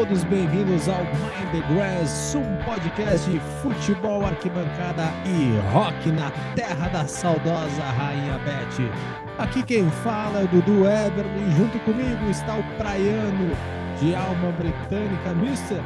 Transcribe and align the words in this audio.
todos 0.00 0.24
bem-vindos 0.24 0.88
ao 0.88 1.04
Mind 1.04 1.50
the 1.52 1.74
Grass, 1.74 2.34
um 2.34 2.56
podcast 2.64 3.30
de 3.30 3.38
futebol, 3.60 4.24
arquibancada 4.24 5.12
e 5.26 5.58
rock 5.74 6.10
na 6.12 6.30
terra 6.54 6.88
da 6.88 7.04
saudosa 7.06 7.82
Rainha 7.98 8.38
Beth. 8.38 8.90
Aqui 9.36 9.62
quem 9.62 9.90
fala 9.90 10.40
é 10.40 10.44
o 10.44 10.48
Dudu 10.48 10.86
Everly 10.86 11.42
e 11.46 11.50
junto 11.50 11.78
comigo 11.80 12.30
está 12.30 12.56
o 12.56 12.62
praiano 12.78 13.54
de 14.00 14.14
alma 14.14 14.50
britânica, 14.52 15.32
Mr. 15.32 15.82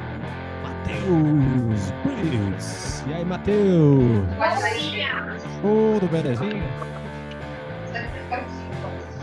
Matheus 0.63 1.91
Briggs. 2.05 3.03
E 3.09 3.15
aí, 3.15 3.25
Matheus? 3.25 4.29
Tudo 5.61 6.09
belezinha? 6.09 6.63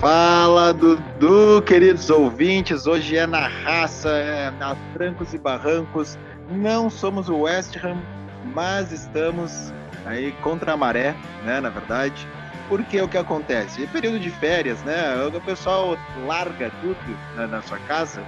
Fala, 0.01 0.73
Dudu, 0.73 1.61
queridos 1.61 2.09
ouvintes. 2.09 2.87
Hoje 2.87 3.17
é 3.17 3.27
na 3.27 3.47
raça, 3.47 4.09
é 4.09 4.49
na 4.49 4.75
trancos 4.95 5.31
e 5.31 5.37
barrancos. 5.37 6.17
Não 6.49 6.89
somos 6.89 7.29
o 7.29 7.41
West 7.41 7.77
Ham, 7.77 8.01
mas 8.45 8.91
estamos 8.91 9.71
aí 10.03 10.31
contra 10.41 10.73
a 10.73 10.77
maré, 10.77 11.15
né? 11.45 11.61
Na 11.61 11.69
verdade. 11.69 12.27
Porque 12.67 12.99
o 12.99 13.07
que 13.07 13.15
acontece? 13.15 13.83
É 13.83 13.85
período 13.85 14.19
de 14.19 14.31
férias, 14.31 14.81
né? 14.81 15.23
O 15.23 15.39
pessoal 15.39 15.95
larga 16.25 16.71
tudo 16.81 16.97
na, 17.35 17.45
na 17.45 17.61
sua 17.61 17.77
casa 17.77 18.23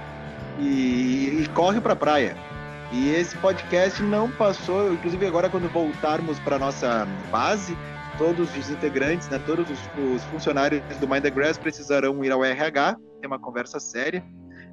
e, 0.60 1.40
e 1.40 1.48
corre 1.54 1.80
para 1.80 1.94
a 1.94 1.96
praia. 1.96 2.36
E 2.92 3.10
esse 3.10 3.36
podcast 3.38 4.00
não 4.00 4.30
passou, 4.30 4.92
inclusive 4.92 5.26
agora 5.26 5.50
quando 5.50 5.68
voltarmos 5.72 6.38
para 6.38 6.56
nossa 6.56 7.04
base, 7.32 7.76
todos 8.18 8.56
os 8.56 8.70
integrantes, 8.70 9.28
né, 9.28 9.40
todos 9.46 9.68
os, 9.68 9.78
os, 10.14 10.24
funcionários 10.24 10.82
do 10.98 11.08
Mind 11.08 11.22
the 11.22 11.30
Grass 11.30 11.58
precisarão 11.58 12.24
ir 12.24 12.30
ao 12.30 12.44
RH, 12.44 12.96
ter 13.20 13.26
uma 13.26 13.38
conversa 13.38 13.80
séria, 13.80 14.24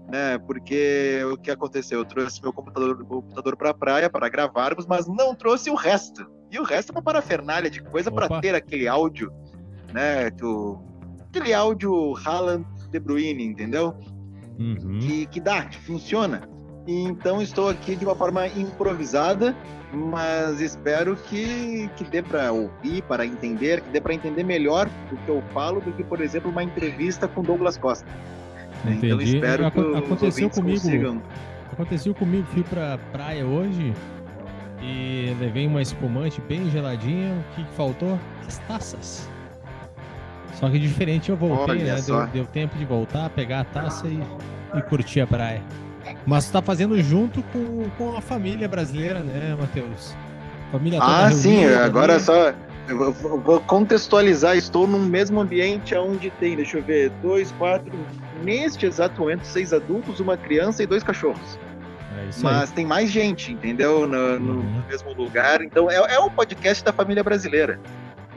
né, 0.09 0.37
porque 0.39 1.21
o 1.31 1.37
que 1.37 1.49
aconteceu? 1.49 1.99
Eu 1.99 2.05
trouxe 2.05 2.41
meu 2.41 2.53
computador, 2.53 3.03
computador 3.05 3.55
para 3.55 3.69
a 3.71 3.73
praia 3.73 4.09
para 4.09 4.29
gravarmos, 4.29 4.85
mas 4.85 5.07
não 5.07 5.33
trouxe 5.33 5.69
o 5.69 5.75
resto. 5.75 6.29
E 6.51 6.59
o 6.59 6.63
resto 6.63 6.91
é 6.91 6.93
uma 6.95 7.01
parafernália 7.01 7.69
de 7.69 7.81
coisa 7.81 8.11
para 8.11 8.41
ter 8.41 8.53
aquele 8.53 8.87
áudio, 8.87 9.31
né, 9.93 10.29
do, 10.31 10.81
aquele 11.29 11.53
áudio 11.53 12.13
Haaland 12.25 12.65
De 12.89 12.99
Bruyne, 12.99 13.43
entendeu? 13.43 13.95
Uhum. 14.59 14.99
Que, 14.99 15.25
que 15.25 15.39
dá, 15.39 15.65
que 15.65 15.77
funciona. 15.77 16.47
Então 16.87 17.41
estou 17.41 17.69
aqui 17.69 17.95
de 17.95 18.05
uma 18.05 18.15
forma 18.15 18.47
improvisada, 18.47 19.55
mas 19.93 20.59
espero 20.59 21.15
que, 21.15 21.89
que 21.95 22.03
dê 22.03 22.21
para 22.21 22.51
ouvir, 22.51 23.03
para 23.03 23.25
entender, 23.25 23.81
que 23.81 23.89
dê 23.89 24.01
para 24.01 24.13
entender 24.13 24.43
melhor 24.43 24.89
o 25.11 25.17
que 25.17 25.29
eu 25.29 25.43
falo 25.53 25.79
do 25.79 25.91
que, 25.91 26.03
por 26.03 26.21
exemplo, 26.21 26.49
uma 26.49 26.63
entrevista 26.63 27.27
com 27.27 27.43
Douglas 27.43 27.77
Costa. 27.77 28.07
Entendi. 28.83 29.07
Então 29.07 29.21
espero 29.21 29.71
que 29.71 29.79
aconteceu 29.79 30.49
comigo. 30.49 30.81
Consigam... 30.81 31.21
Aconteceu 31.71 32.13
comigo, 32.13 32.47
fui 32.47 32.63
para 32.63 32.97
praia 33.11 33.45
hoje 33.45 33.93
e 34.81 35.35
levei 35.39 35.67
uma 35.67 35.81
espumante 35.81 36.41
bem 36.41 36.69
geladinha. 36.69 37.33
O 37.33 37.55
que, 37.55 37.63
faltou? 37.75 38.19
As 38.47 38.57
taças. 38.59 39.29
Só 40.55 40.69
que 40.69 40.77
diferente 40.77 41.29
eu 41.29 41.37
voltei, 41.37 41.83
né? 41.83 42.01
Deu, 42.01 42.27
deu, 42.27 42.45
tempo 42.45 42.77
de 42.77 42.85
voltar, 42.85 43.29
pegar 43.29 43.61
a 43.61 43.63
taça 43.63 44.07
e, 44.07 44.21
e 44.77 44.81
curtir 44.83 45.21
a 45.21 45.27
praia. 45.27 45.61
Mas 46.25 46.45
tu 46.47 46.53
tá 46.53 46.61
fazendo 46.61 47.01
junto 47.01 47.43
com, 47.43 47.89
com 47.97 48.15
a 48.15 48.21
família 48.21 48.67
brasileira, 48.67 49.19
né, 49.19 49.55
Matheus? 49.59 50.15
Família 50.71 50.99
toda 50.99 51.25
Ah, 51.25 51.31
sim, 51.31 51.65
agora 51.65 52.19
só. 52.19 52.53
Eu 52.87 53.13
vou 53.13 53.59
contextualizar, 53.61 54.57
estou 54.57 54.87
no 54.87 54.99
mesmo 54.99 55.39
ambiente 55.39 55.95
onde 55.95 56.29
tem, 56.31 56.55
deixa 56.55 56.77
eu 56.77 56.83
ver, 56.83 57.09
dois, 57.21 57.51
quatro, 57.53 57.91
neste 58.43 58.85
exato 58.85 59.21
momento, 59.21 59.45
seis 59.45 59.71
adultos, 59.71 60.19
uma 60.19 60.35
criança 60.35 60.83
e 60.83 60.85
dois 60.85 61.03
cachorros. 61.03 61.59
É 62.17 62.29
Mas 62.41 62.69
aí. 62.69 62.75
tem 62.75 62.85
mais 62.85 63.09
gente, 63.09 63.53
entendeu? 63.53 64.07
No, 64.07 64.39
no 64.39 64.53
uhum. 64.59 64.83
mesmo 64.89 65.13
lugar. 65.13 65.61
Então 65.61 65.89
é, 65.89 65.95
é 65.95 66.19
um 66.19 66.29
podcast 66.29 66.83
da 66.83 66.91
família 66.91 67.23
brasileira. 67.23 67.79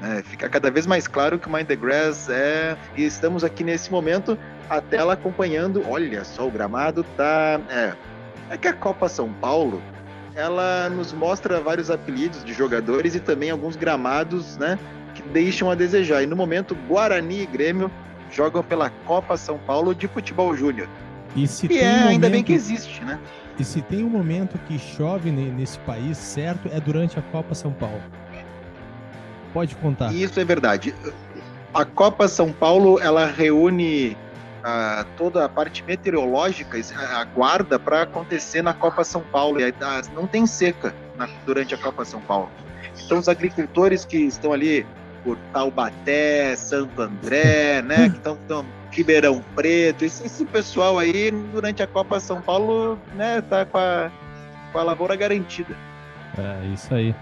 É, 0.05 0.23
fica 0.23 0.49
cada 0.49 0.71
vez 0.71 0.87
mais 0.87 1.09
claro 1.09 1.39
que 1.39 1.49
o 1.49 1.53
Mind 1.53 1.67
the 1.67 1.77
Grass 1.77 2.29
é. 2.29 2.77
E 2.97 3.05
estamos 3.05 3.43
aqui 3.43 3.65
nesse 3.65 3.91
momento 3.91 4.39
a 4.69 4.81
tela 4.81 5.15
acompanhando. 5.15 5.83
Olha 5.89 6.25
só, 6.25 6.47
o 6.47 6.51
gramado 6.51 7.05
tá. 7.17 7.59
É, 7.71 7.95
é 8.51 8.57
que 8.59 8.69
a 8.69 8.75
Copa 8.75 9.09
São 9.09 9.33
Paulo 9.33 9.83
ela 10.35 10.91
nos 10.91 11.13
mostra 11.13 11.61
vários 11.61 11.91
apelidos 11.91 12.45
de 12.45 12.53
jogadores 12.53 13.15
e 13.15 13.21
também 13.21 13.51
alguns 13.51 13.77
gramados, 13.77 14.57
né, 14.57 14.79
que 15.15 15.23
deixam 15.23 15.71
a 15.71 15.75
desejar. 15.75 16.23
E 16.23 16.27
no 16.27 16.37
momento, 16.37 16.77
Guarani 16.89 17.43
e 17.43 17.47
Grêmio 17.47 17.91
jogam 18.31 18.63
pela 18.63 18.91
Copa 19.07 19.37
São 19.37 19.59
Paulo 19.59 19.95
de 19.95 20.09
Futebol 20.09 20.55
Júnior. 20.57 20.89
E, 21.37 21.47
se 21.47 21.73
e 21.73 21.79
é, 21.79 22.05
um 22.05 22.09
ainda 22.09 22.29
bem 22.29 22.43
que 22.43 22.53
existe, 22.53 23.05
né? 23.05 23.19
E 23.59 23.65
se 23.65 23.81
tem 23.81 24.05
um 24.05 24.09
momento 24.09 24.59
que 24.67 24.79
chove 24.79 25.31
nesse 25.31 25.79
país, 25.81 26.19
certo, 26.19 26.69
é 26.73 26.81
durante 26.81 27.19
a 27.19 27.23
Copa 27.23 27.55
São 27.55 27.73
Paulo. 27.73 28.03
Pode 29.55 29.77
contar. 29.77 30.13
Isso 30.13 30.39
é 30.41 30.45
verdade. 30.45 30.93
A 31.73 31.85
Copa 31.85 32.27
São 32.27 32.53
Paulo, 32.53 33.01
ela 33.01 33.25
reúne 33.25 34.17
a, 34.65 35.07
toda 35.17 35.45
a 35.45 35.49
parte 35.49 35.85
meteorológica 35.85 36.77
aguarda 37.17 37.79
para 37.79 38.03
acontecer 38.03 38.63
na 38.63 38.75
Copa 38.75 39.05
São 39.05 39.23
Paulo. 39.23 39.61
E 39.61 39.65
a, 39.65 40.03
não 40.13 40.27
tem 40.27 40.45
seca 40.45 40.93
na, 41.17 41.29
durante 41.47 41.73
a 41.73 41.79
Copa 41.79 42.05
São 42.05 42.21
Paulo. 42.21 42.51
Então, 43.05 43.19
os 43.19 43.29
agricultores 43.29 44.05
que 44.05 44.17
estão 44.17 44.53
ali 44.53 44.85
por 45.23 45.39
Taubaté, 45.53 46.57
Santo 46.57 47.01
André, 47.01 47.81
né, 47.87 48.11
que 48.11 48.17
estão, 48.17 48.35
estão 48.35 48.67
Ribeirão 48.91 49.43
Preto, 49.55 50.05
esse, 50.05 50.27
esse, 50.27 50.45
pessoal 50.45 50.99
aí, 50.99 51.31
durante 51.31 51.83
a 51.83 51.87
Copa 51.87 52.19
São 52.19 52.41
Paulo, 52.41 52.99
né, 53.15 53.41
tá 53.41 53.65
com 53.65 53.79
a, 53.79 54.11
com 54.73 54.79
a 54.79 54.83
lavoura 54.83 55.15
garantida. 55.15 55.77
É, 56.37 56.67
isso 56.67 56.93
aí. 56.93 57.15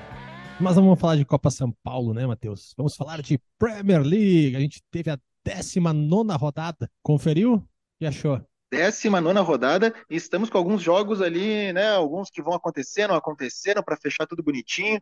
Mas 0.63 0.77
vamos 0.77 1.01
falar 1.01 1.17
de 1.17 1.25
Copa 1.25 1.51
São 1.51 1.73
Paulo, 1.83 2.15
né, 2.15 2.25
Matheus? 2.25 2.73
Vamos 2.77 2.95
falar 2.95 3.21
de 3.21 3.37
Premier 3.59 4.01
League. 4.01 4.55
A 4.55 4.61
gente 4.61 4.81
teve 4.93 5.11
a 5.11 5.19
19 5.45 6.39
rodada. 6.39 6.89
Conferiu? 7.03 7.67
E 8.01 8.07
achou? 8.07 8.41
19 8.71 9.41
rodada 9.41 9.93
e 10.09 10.15
estamos 10.15 10.49
com 10.49 10.57
alguns 10.57 10.81
jogos 10.81 11.21
ali, 11.21 11.73
né? 11.73 11.91
Alguns 11.91 12.31
que 12.31 12.41
vão 12.41 12.55
acontecer, 12.55 13.09
não 13.09 13.17
aconteceram, 13.17 13.83
para 13.83 13.97
fechar 13.97 14.25
tudo 14.25 14.43
bonitinho, 14.43 15.01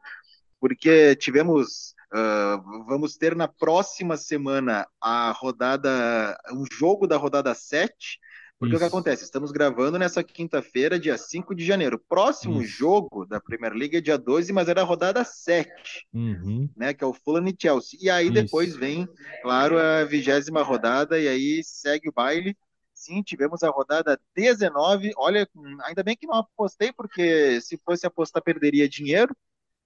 porque 0.59 1.15
tivemos. 1.16 1.94
Uh, 2.12 2.87
vamos 2.87 3.16
ter 3.19 3.37
na 3.37 3.47
próxima 3.47 4.16
semana 4.16 4.88
a 4.98 5.31
rodada, 5.31 6.37
um 6.53 6.65
jogo 6.72 7.06
da 7.06 7.19
rodada 7.19 7.54
7, 7.54 8.19
porque 8.60 8.75
Isso. 8.75 8.84
o 8.84 8.87
que 8.87 8.94
acontece? 8.94 9.25
Estamos 9.25 9.50
gravando 9.53 9.98
nessa 9.98 10.22
quinta-feira, 10.22 11.00
dia 11.00 11.16
5 11.16 11.54
de 11.54 11.65
janeiro. 11.65 11.98
Próximo 11.98 12.60
Isso. 12.60 12.71
jogo 12.71 13.25
da 13.25 13.41
Premier 13.41 13.72
League 13.72 13.97
é 13.97 14.03
dia 14.03 14.19
12, 14.19 14.53
mas 14.53 14.69
era 14.69 14.82
a 14.82 14.84
rodada 14.84 15.25
7, 15.25 16.06
uhum. 16.12 16.69
né? 16.76 16.93
Que 16.93 17.03
é 17.03 17.06
o 17.06 17.15
Fulham 17.15 17.48
e 17.48 17.56
Chelsea. 17.59 17.98
E 18.03 18.10
aí 18.10 18.26
Isso. 18.26 18.34
depois 18.34 18.76
vem, 18.76 19.09
claro, 19.41 19.78
a 19.78 20.04
vigésima 20.04 20.62
rodada, 20.62 21.19
e 21.19 21.26
aí 21.26 21.62
segue 21.65 22.10
o 22.10 22.12
baile. 22.12 22.54
Sim, 22.93 23.22
tivemos 23.22 23.62
a 23.62 23.71
rodada 23.71 24.21
19. 24.37 25.12
Olha, 25.16 25.48
ainda 25.84 26.03
bem 26.03 26.15
que 26.15 26.27
não 26.27 26.34
apostei, 26.34 26.92
porque 26.92 27.62
se 27.62 27.80
fosse 27.83 28.07
apostar, 28.07 28.42
perderia 28.42 28.86
dinheiro, 28.86 29.34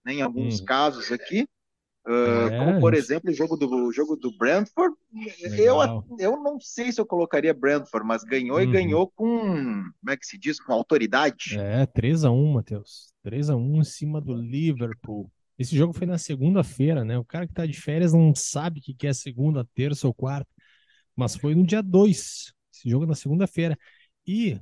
né, 0.05 0.15
em 0.15 0.23
alguns 0.23 0.59
uhum. 0.59 0.67
casos 0.67 1.13
aqui. 1.13 1.47
Uh, 2.07 2.49
é, 2.49 2.59
como, 2.59 2.81
por 2.81 2.93
exemplo, 2.93 3.31
o 3.31 3.35
jogo 3.35 3.57
do, 3.57 3.67
o 3.87 3.93
jogo 3.93 4.15
do 4.15 4.31
Brentford. 4.37 4.95
Eu, 5.57 6.05
eu 6.19 6.37
não 6.43 6.61
sei 6.61 6.93
se 6.93 7.01
eu 7.01 7.07
colocaria 7.07 7.55
Brentford, 7.55 8.07
mas 8.07 8.23
ganhou 8.23 8.59
uhum. 8.59 8.63
e 8.63 8.67
ganhou 8.67 9.09
com. 9.09 9.27
Como 9.27 10.11
é 10.11 10.17
que 10.17 10.27
se 10.27 10.37
diz? 10.37 10.61
Com 10.61 10.73
autoridade. 10.73 11.59
É, 11.59 11.87
3x1, 11.87 12.53
Matheus. 12.53 13.13
3x1 13.25 13.81
em 13.81 13.85
cima 13.85 14.21
do 14.21 14.35
Liverpool. 14.35 15.31
Esse 15.59 15.77
jogo 15.77 15.93
foi 15.93 16.07
na 16.07 16.19
segunda-feira, 16.19 17.05
né? 17.05 17.17
O 17.17 17.25
cara 17.25 17.47
que 17.47 17.55
tá 17.55 17.65
de 17.65 17.81
férias 17.81 18.13
não 18.13 18.35
sabe 18.35 18.81
o 18.81 18.83
que 18.83 19.07
é 19.07 19.13
segunda, 19.13 19.67
terça 19.75 20.07
ou 20.07 20.13
quarta. 20.13 20.51
Mas 21.17 21.37
foi 21.37 21.55
no 21.55 21.65
dia 21.65 21.83
2. 21.83 22.53
Esse 22.73 22.91
jogo 22.91 23.05
é 23.05 23.09
na 23.09 23.15
segunda-feira. 23.15 23.79
E 24.27 24.61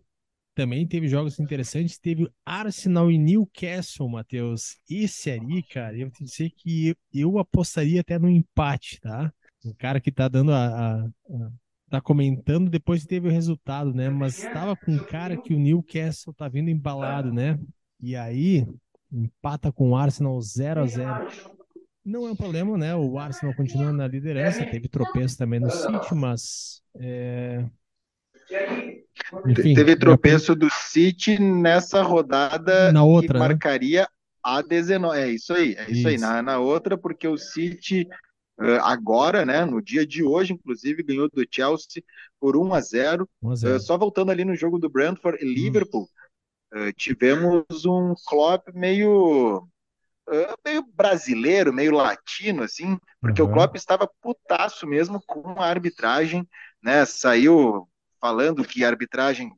também 0.55 0.87
teve 0.87 1.09
jogos 1.09 1.39
interessantes. 1.39 1.99
Teve 1.99 2.31
Arsenal 2.45 3.11
e 3.11 3.19
Newcastle, 3.19 4.09
Matheus. 4.09 4.77
Esse 4.89 5.31
ali, 5.31 5.63
cara, 5.63 5.97
eu 5.97 6.07
vou 6.07 6.11
te 6.11 6.25
dizer 6.25 6.51
que 6.51 6.97
eu, 7.13 7.39
apostaria 7.39 8.01
até 8.01 8.19
no 8.19 8.29
empate, 8.29 9.01
tá? 9.01 9.33
O 9.65 9.75
cara 9.75 10.01
que 10.01 10.11
tá 10.11 10.29
dando 10.29 10.53
a, 10.53 10.67
a, 10.67 11.05
a 11.05 11.51
tá 11.89 12.01
comentando 12.01 12.71
depois 12.71 13.03
que 13.03 13.09
teve 13.09 13.29
o 13.29 13.31
resultado, 13.31 13.93
né? 13.93 14.09
Mas 14.09 14.39
estava 14.39 14.75
com 14.75 14.93
um 14.93 15.05
cara 15.05 15.37
que 15.37 15.55
o 15.55 15.59
Newcastle 15.59 16.33
tá 16.33 16.49
vindo 16.49 16.71
embalado, 16.71 17.33
né? 17.33 17.59
E 18.01 18.17
aí 18.17 18.67
empata 19.13 19.71
com 19.71 19.91
o 19.91 19.97
Arsenal 19.97 20.41
0 20.41 20.81
a 20.81 20.87
0. 20.87 21.27
Não 22.05 22.27
é 22.27 22.33
um 22.33 22.37
problema, 22.37 22.77
né? 22.77 22.97
O 22.97 23.19
Arsenal 23.19 23.55
continua 23.55 23.93
na 23.93 24.09
liderança, 24.09 24.67
teve 24.67 24.89
tropeço 24.89 25.37
também 25.37 25.61
no 25.61 25.71
City, 25.71 26.15
mas 26.15 26.83
é, 26.97 27.65
enfim, 29.47 29.75
Teve 29.75 29.97
tropeço 29.97 30.55
do 30.55 30.69
City 30.71 31.39
nessa 31.39 32.03
rodada 32.03 32.93
na 32.93 33.05
outra, 33.05 33.29
que 33.29 33.33
né? 33.35 33.39
marcaria 33.39 34.09
a 34.43 34.61
19. 34.61 35.19
É 35.19 35.29
isso 35.31 35.53
aí, 35.53 35.75
é 35.75 35.83
isso, 35.85 35.93
isso. 35.93 36.09
aí. 36.09 36.19
Na, 36.19 36.43
na 36.43 36.59
outra, 36.59 36.99
porque 36.99 37.27
o 37.27 37.39
City 37.39 38.09
uh, 38.61 38.83
agora, 38.83 39.45
né, 39.45 39.65
no 39.65 39.81
dia 39.81 40.07
de 40.07 40.23
hoje, 40.23 40.53
inclusive, 40.53 41.03
ganhou 41.03 41.29
do 41.29 41.47
Chelsea 41.51 42.03
por 42.41 42.57
1 42.57 42.75
a 42.75 42.81
0. 42.81 43.29
1 43.43 43.51
a 43.51 43.55
0. 43.55 43.77
Uh, 43.77 43.81
só 43.81 43.97
voltando 43.97 44.31
ali 44.31 44.45
no 44.45 44.57
jogo 44.57 44.79
do 44.79 44.91
Brentford 44.91 45.43
e 45.43 45.47
hum. 45.47 45.53
Liverpool. 45.53 46.09
uh, 46.75 46.93
tivemos 46.97 47.85
um 47.87 48.15
Klopp 48.27 48.69
meio 48.75 49.67
meio 50.65 50.87
brasileiro, 50.95 51.73
meio 51.73 51.93
latino, 51.93 52.63
assim, 52.63 52.97
porque 53.21 53.43
uhum. 53.43 53.51
o 53.51 53.53
Klopp 53.53 53.75
estava 53.75 54.09
putaço 54.23 54.87
mesmo 54.87 55.21
com 55.27 55.61
a 55.61 55.67
arbitragem, 55.67 56.49
né? 56.83 57.05
Saiu 57.05 57.89
falando 58.23 58.65
que 58.65 58.85
a 58.85 58.89
arbitragem 58.89 59.53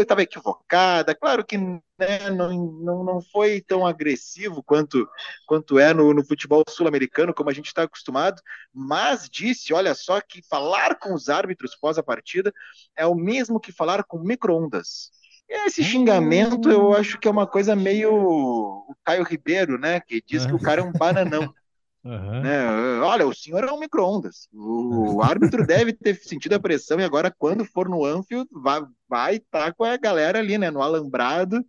estava 0.00 0.22
equivocada. 0.22 1.14
Claro 1.14 1.44
que 1.44 1.58
né, 1.58 2.30
não, 2.30 2.52
não, 2.80 3.04
não 3.04 3.20
foi 3.20 3.60
tão 3.60 3.84
agressivo 3.84 4.62
quanto, 4.62 5.08
quanto 5.46 5.78
é 5.78 5.92
no, 5.92 6.14
no 6.14 6.24
futebol 6.24 6.62
sul-americano, 6.68 7.34
como 7.34 7.50
a 7.50 7.52
gente 7.52 7.66
está 7.66 7.82
acostumado, 7.82 8.40
mas 8.72 9.28
disse: 9.28 9.74
olha 9.74 9.94
só, 9.94 10.20
que 10.20 10.40
falar 10.48 10.94
com 11.00 11.12
os 11.12 11.28
árbitros 11.28 11.74
pós 11.74 11.98
a 11.98 12.02
partida 12.02 12.52
é 12.96 13.04
o 13.04 13.14
mesmo 13.14 13.58
que 13.58 13.72
falar 13.72 14.04
com 14.04 14.18
micro-ondas. 14.18 15.10
Esse 15.48 15.82
xingamento 15.82 16.70
eu 16.70 16.94
acho 16.94 17.18
que 17.18 17.26
é 17.26 17.30
uma 17.30 17.46
coisa 17.46 17.74
meio 17.74 18.14
o 18.14 18.94
Caio 19.04 19.24
Ribeiro, 19.24 19.76
né? 19.78 19.98
Que 19.98 20.22
diz 20.24 20.46
que 20.46 20.52
o 20.52 20.60
cara 20.60 20.80
é 20.80 20.84
um 20.84 20.92
bananão. 20.92 21.52
Uhum. 22.02 22.40
Né? 22.40 23.00
Olha, 23.00 23.26
o 23.26 23.34
senhor 23.34 23.62
é 23.64 23.72
um 23.72 23.78
micro-ondas. 23.78 24.48
O 24.52 25.22
árbitro 25.22 25.66
deve 25.66 25.92
ter 25.92 26.14
sentido 26.16 26.54
a 26.54 26.60
pressão 26.60 26.98
e 26.98 27.04
agora, 27.04 27.34
quando 27.36 27.64
for 27.64 27.88
no 27.88 28.04
Anfield, 28.04 28.48
vai 28.52 28.80
estar 28.80 28.98
vai 29.08 29.38
tá 29.40 29.72
com 29.72 29.84
a 29.84 29.96
galera 29.96 30.38
ali, 30.38 30.56
né? 30.56 30.70
No 30.70 30.82
alambrado, 30.82 31.64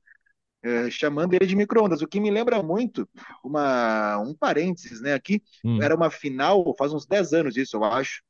é, 0.63 0.89
chamando 0.89 1.33
ele 1.33 1.45
de 1.45 1.55
micro-ondas. 1.55 2.01
O 2.01 2.07
que 2.07 2.19
me 2.19 2.31
lembra 2.31 2.63
muito, 2.63 3.07
uma, 3.43 4.17
um 4.19 4.33
parênteses, 4.33 5.01
né? 5.01 5.13
Aqui, 5.13 5.41
hum. 5.65 5.81
era 5.81 5.95
uma 5.95 6.09
final, 6.09 6.73
faz 6.77 6.93
uns 6.93 7.05
10 7.05 7.33
anos 7.33 7.57
isso, 7.57 7.75
eu 7.75 7.83
acho, 7.83 8.21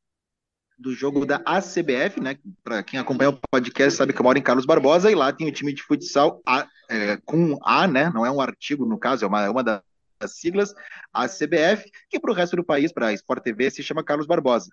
do 0.82 0.96
jogo 0.96 1.26
da 1.26 1.42
ACBF, 1.46 2.20
né? 2.20 2.38
Para 2.64 2.82
quem 2.82 3.00
acompanha 3.00 3.30
o 3.30 3.40
podcast 3.52 3.96
sabe 3.98 4.14
que 4.14 4.20
eu 4.20 4.24
moro 4.24 4.40
em 4.40 4.42
Carlos 4.42 4.66
Barbosa 4.66 5.12
e 5.12 5.16
lá 5.16 5.32
tem 5.32 5.48
o 5.48 5.52
time 5.52 5.72
de 5.72 5.84
futsal 5.84 6.42
A, 6.46 6.68
é, 6.90 7.18
com 7.24 7.58
A, 7.62 7.88
né? 7.88 8.10
Não 8.12 8.26
é 8.26 8.32
um 8.32 8.42
artigo 8.42 8.86
no 8.86 8.98
caso, 8.98 9.24
é 9.24 9.28
uma, 9.28 9.44
é 9.44 9.50
uma 9.50 9.64
das 9.64 9.82
siglas, 10.28 10.74
a 11.14 11.28
CBF, 11.28 11.90
que 12.10 12.20
para 12.20 12.32
o 12.32 12.34
resto 12.34 12.56
do 12.56 12.64
país, 12.64 12.92
para 12.92 13.08
a 13.08 13.14
Sport 13.14 13.44
TV, 13.44 13.70
se 13.72 13.84
chama 13.84 14.04
Carlos 14.04 14.28
Barbosa. 14.28 14.70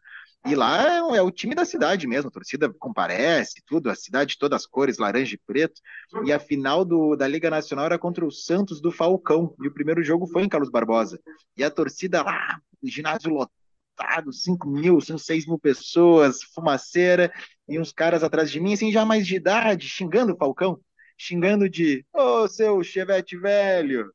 E 0.47 0.55
lá 0.55 0.83
é, 0.83 1.17
é, 1.17 1.23
o 1.23 1.31
time 1.31 1.55
da 1.55 1.65
cidade 1.65 2.07
mesmo, 2.07 2.29
a 2.29 2.33
torcida 2.33 2.73
comparece, 2.79 3.63
tudo, 3.67 3.91
a 3.91 3.95
cidade 3.95 4.39
todas 4.39 4.63
as 4.63 4.67
cores, 4.67 4.99
laranja 4.99 5.35
e 5.35 5.41
preto. 5.47 5.81
E 6.25 6.33
a 6.33 6.39
final 6.39 6.85
do, 6.85 7.17
da 7.17 7.27
Liga 7.27 7.51
Nacional 7.51 7.87
era 7.87 7.99
contra 7.99 8.25
o 8.25 8.31
Santos 8.31 8.81
do 8.81 8.93
Falcão, 8.93 9.55
e 9.61 9.67
o 9.67 9.73
primeiro 9.73 10.03
jogo 10.03 10.27
foi 10.27 10.45
em 10.45 10.49
Carlos 10.49 10.71
Barbosa. 10.71 11.21
E 11.57 11.65
a 11.65 11.71
torcida 11.71 12.23
lá, 12.23 12.61
ginásio 12.83 13.31
lotado, 13.31 14.33
5 14.33 14.69
mil, 14.69 15.01
6 15.01 15.47
mil 15.47 15.59
pessoas, 15.59 16.43
fumaceira, 16.43 17.33
e 17.69 17.79
uns 17.79 17.93
caras 17.93 18.23
atrás 18.23 18.51
de 18.51 18.61
mim, 18.61 18.75
assim, 18.75 18.93
já 18.93 19.05
mais 19.05 19.27
de 19.27 19.37
idade, 19.37 19.89
xingando 19.89 20.33
o 20.33 20.37
Falcão, 20.37 20.81
xingando 21.17 21.69
de, 21.69 22.05
ô 22.15 22.43
oh, 22.45 22.49
seu 22.49 22.83
chevette 22.83 23.37
velho, 23.37 24.11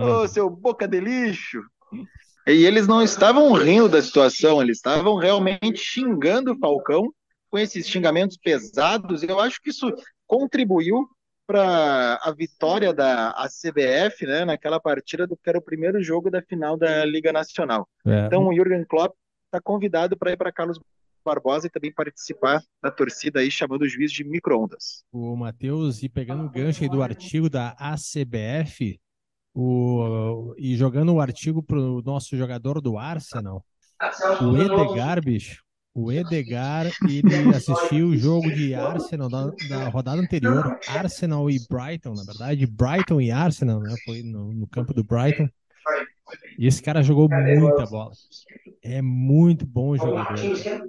ô 0.00 0.22
oh, 0.22 0.28
seu 0.28 0.48
boca 0.48 0.86
de 0.86 1.00
lixo. 1.00 1.62
E 2.46 2.64
eles 2.64 2.86
não 2.86 3.02
estavam 3.02 3.52
rindo 3.52 3.88
da 3.88 4.02
situação, 4.02 4.60
eles 4.60 4.78
estavam 4.78 5.16
realmente 5.16 5.78
xingando 5.78 6.52
o 6.52 6.58
Falcão 6.58 7.12
com 7.50 7.58
esses 7.58 7.86
xingamentos 7.88 8.36
pesados, 8.36 9.22
eu 9.22 9.40
acho 9.40 9.60
que 9.60 9.70
isso 9.70 9.92
contribuiu 10.26 11.08
para 11.46 12.18
a 12.22 12.30
vitória 12.30 12.94
da 12.94 13.34
CBF, 13.48 14.24
né, 14.24 14.44
naquela 14.44 14.78
partida 14.78 15.26
do 15.26 15.36
que 15.36 15.50
era 15.50 15.58
o 15.58 15.62
primeiro 15.62 16.00
jogo 16.00 16.30
da 16.30 16.40
final 16.40 16.76
da 16.76 17.04
Liga 17.04 17.32
Nacional. 17.32 17.88
É. 18.06 18.26
Então 18.26 18.46
o 18.46 18.54
Jürgen 18.54 18.84
Klopp 18.84 19.16
está 19.46 19.60
convidado 19.60 20.16
para 20.16 20.30
ir 20.30 20.36
para 20.36 20.52
Carlos 20.52 20.78
Barbosa 21.24 21.66
e 21.66 21.70
também 21.70 21.92
participar 21.92 22.62
da 22.80 22.90
torcida 22.90 23.40
aí 23.40 23.50
chamando 23.50 23.82
o 23.82 23.88
juiz 23.88 24.12
de 24.12 24.22
microondas. 24.22 25.04
O 25.12 25.34
Matheus, 25.34 26.04
e 26.04 26.08
pegando 26.08 26.44
o 26.44 26.48
gancho 26.48 26.84
aí 26.84 26.88
do 26.88 27.02
artigo 27.02 27.50
da 27.50 27.74
ACBF, 27.78 29.00
o, 29.54 30.54
e 30.58 30.76
jogando 30.76 31.14
o 31.14 31.20
artigo 31.20 31.62
para 31.62 31.78
o 31.78 32.02
nosso 32.02 32.36
jogador 32.36 32.80
do 32.80 32.98
Arsenal, 32.98 33.64
o 34.40 34.56
Edgar, 34.56 35.22
bicho, 35.22 35.62
o 35.94 36.12
Edgar, 36.12 36.86
ele 37.08 37.54
assistiu 37.54 38.08
o 38.08 38.16
jogo 38.16 38.50
de 38.50 38.74
Arsenal 38.74 39.28
da, 39.28 39.50
da, 39.68 39.88
rodada 39.88 40.20
anterior, 40.20 40.78
Arsenal 40.88 41.50
e 41.50 41.58
Brighton, 41.68 42.14
na 42.14 42.24
verdade, 42.24 42.66
Brighton 42.66 43.20
e 43.20 43.30
Arsenal, 43.30 43.80
né? 43.80 43.94
Foi 44.04 44.22
no, 44.22 44.52
no 44.52 44.66
campo 44.68 44.94
do 44.94 45.02
Brighton. 45.02 45.48
E 46.58 46.66
esse 46.66 46.80
cara 46.80 47.02
jogou 47.02 47.28
muita 47.28 47.86
bola. 47.86 48.12
É 48.82 49.02
muito 49.02 49.66
bom 49.66 49.94
jogador. 49.94 50.40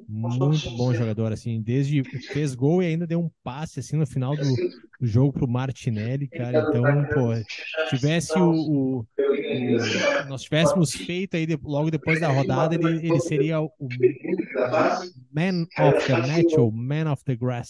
Muito 0.07 0.71
bom 0.77 0.93
jogador, 0.93 1.33
assim. 1.33 1.61
Desde 1.61 2.03
fez 2.03 2.55
gol 2.55 2.81
e 2.81 2.85
ainda 2.85 3.05
deu 3.05 3.19
um 3.19 3.29
passe 3.43 3.81
assim 3.81 3.97
no 3.97 4.07
final 4.07 4.33
do, 4.35 4.43
do 4.99 5.05
jogo 5.05 5.33
pro 5.33 5.47
Martinelli, 5.47 6.27
cara. 6.29 6.67
Então, 6.69 6.83
pô, 7.13 7.89
tivesse 7.89 8.37
o, 8.39 8.49
o, 8.49 8.99
o 8.99 9.05
nós 10.29 10.43
tivéssemos 10.43 10.93
feito 10.93 11.35
aí 11.35 11.45
logo 11.61 11.91
depois 11.91 12.21
da 12.21 12.29
rodada, 12.29 12.75
ele, 12.75 13.05
ele 13.05 13.19
seria 13.19 13.59
o, 13.59 13.69
o 13.77 13.89
man 15.33 15.67
of 15.77 16.07
the 16.07 16.17
match 16.17 16.53
ou 16.57 16.71
man 16.71 17.11
of 17.11 17.23
the 17.25 17.35
grass. 17.35 17.67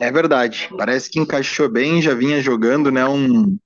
É 0.00 0.10
verdade. 0.10 0.68
Parece 0.76 1.08
que 1.10 1.20
encaixou 1.20 1.70
bem, 1.70 2.02
já 2.02 2.14
vinha 2.14 2.40
jogando, 2.40 2.90
né, 2.90 3.04
um 3.06 3.56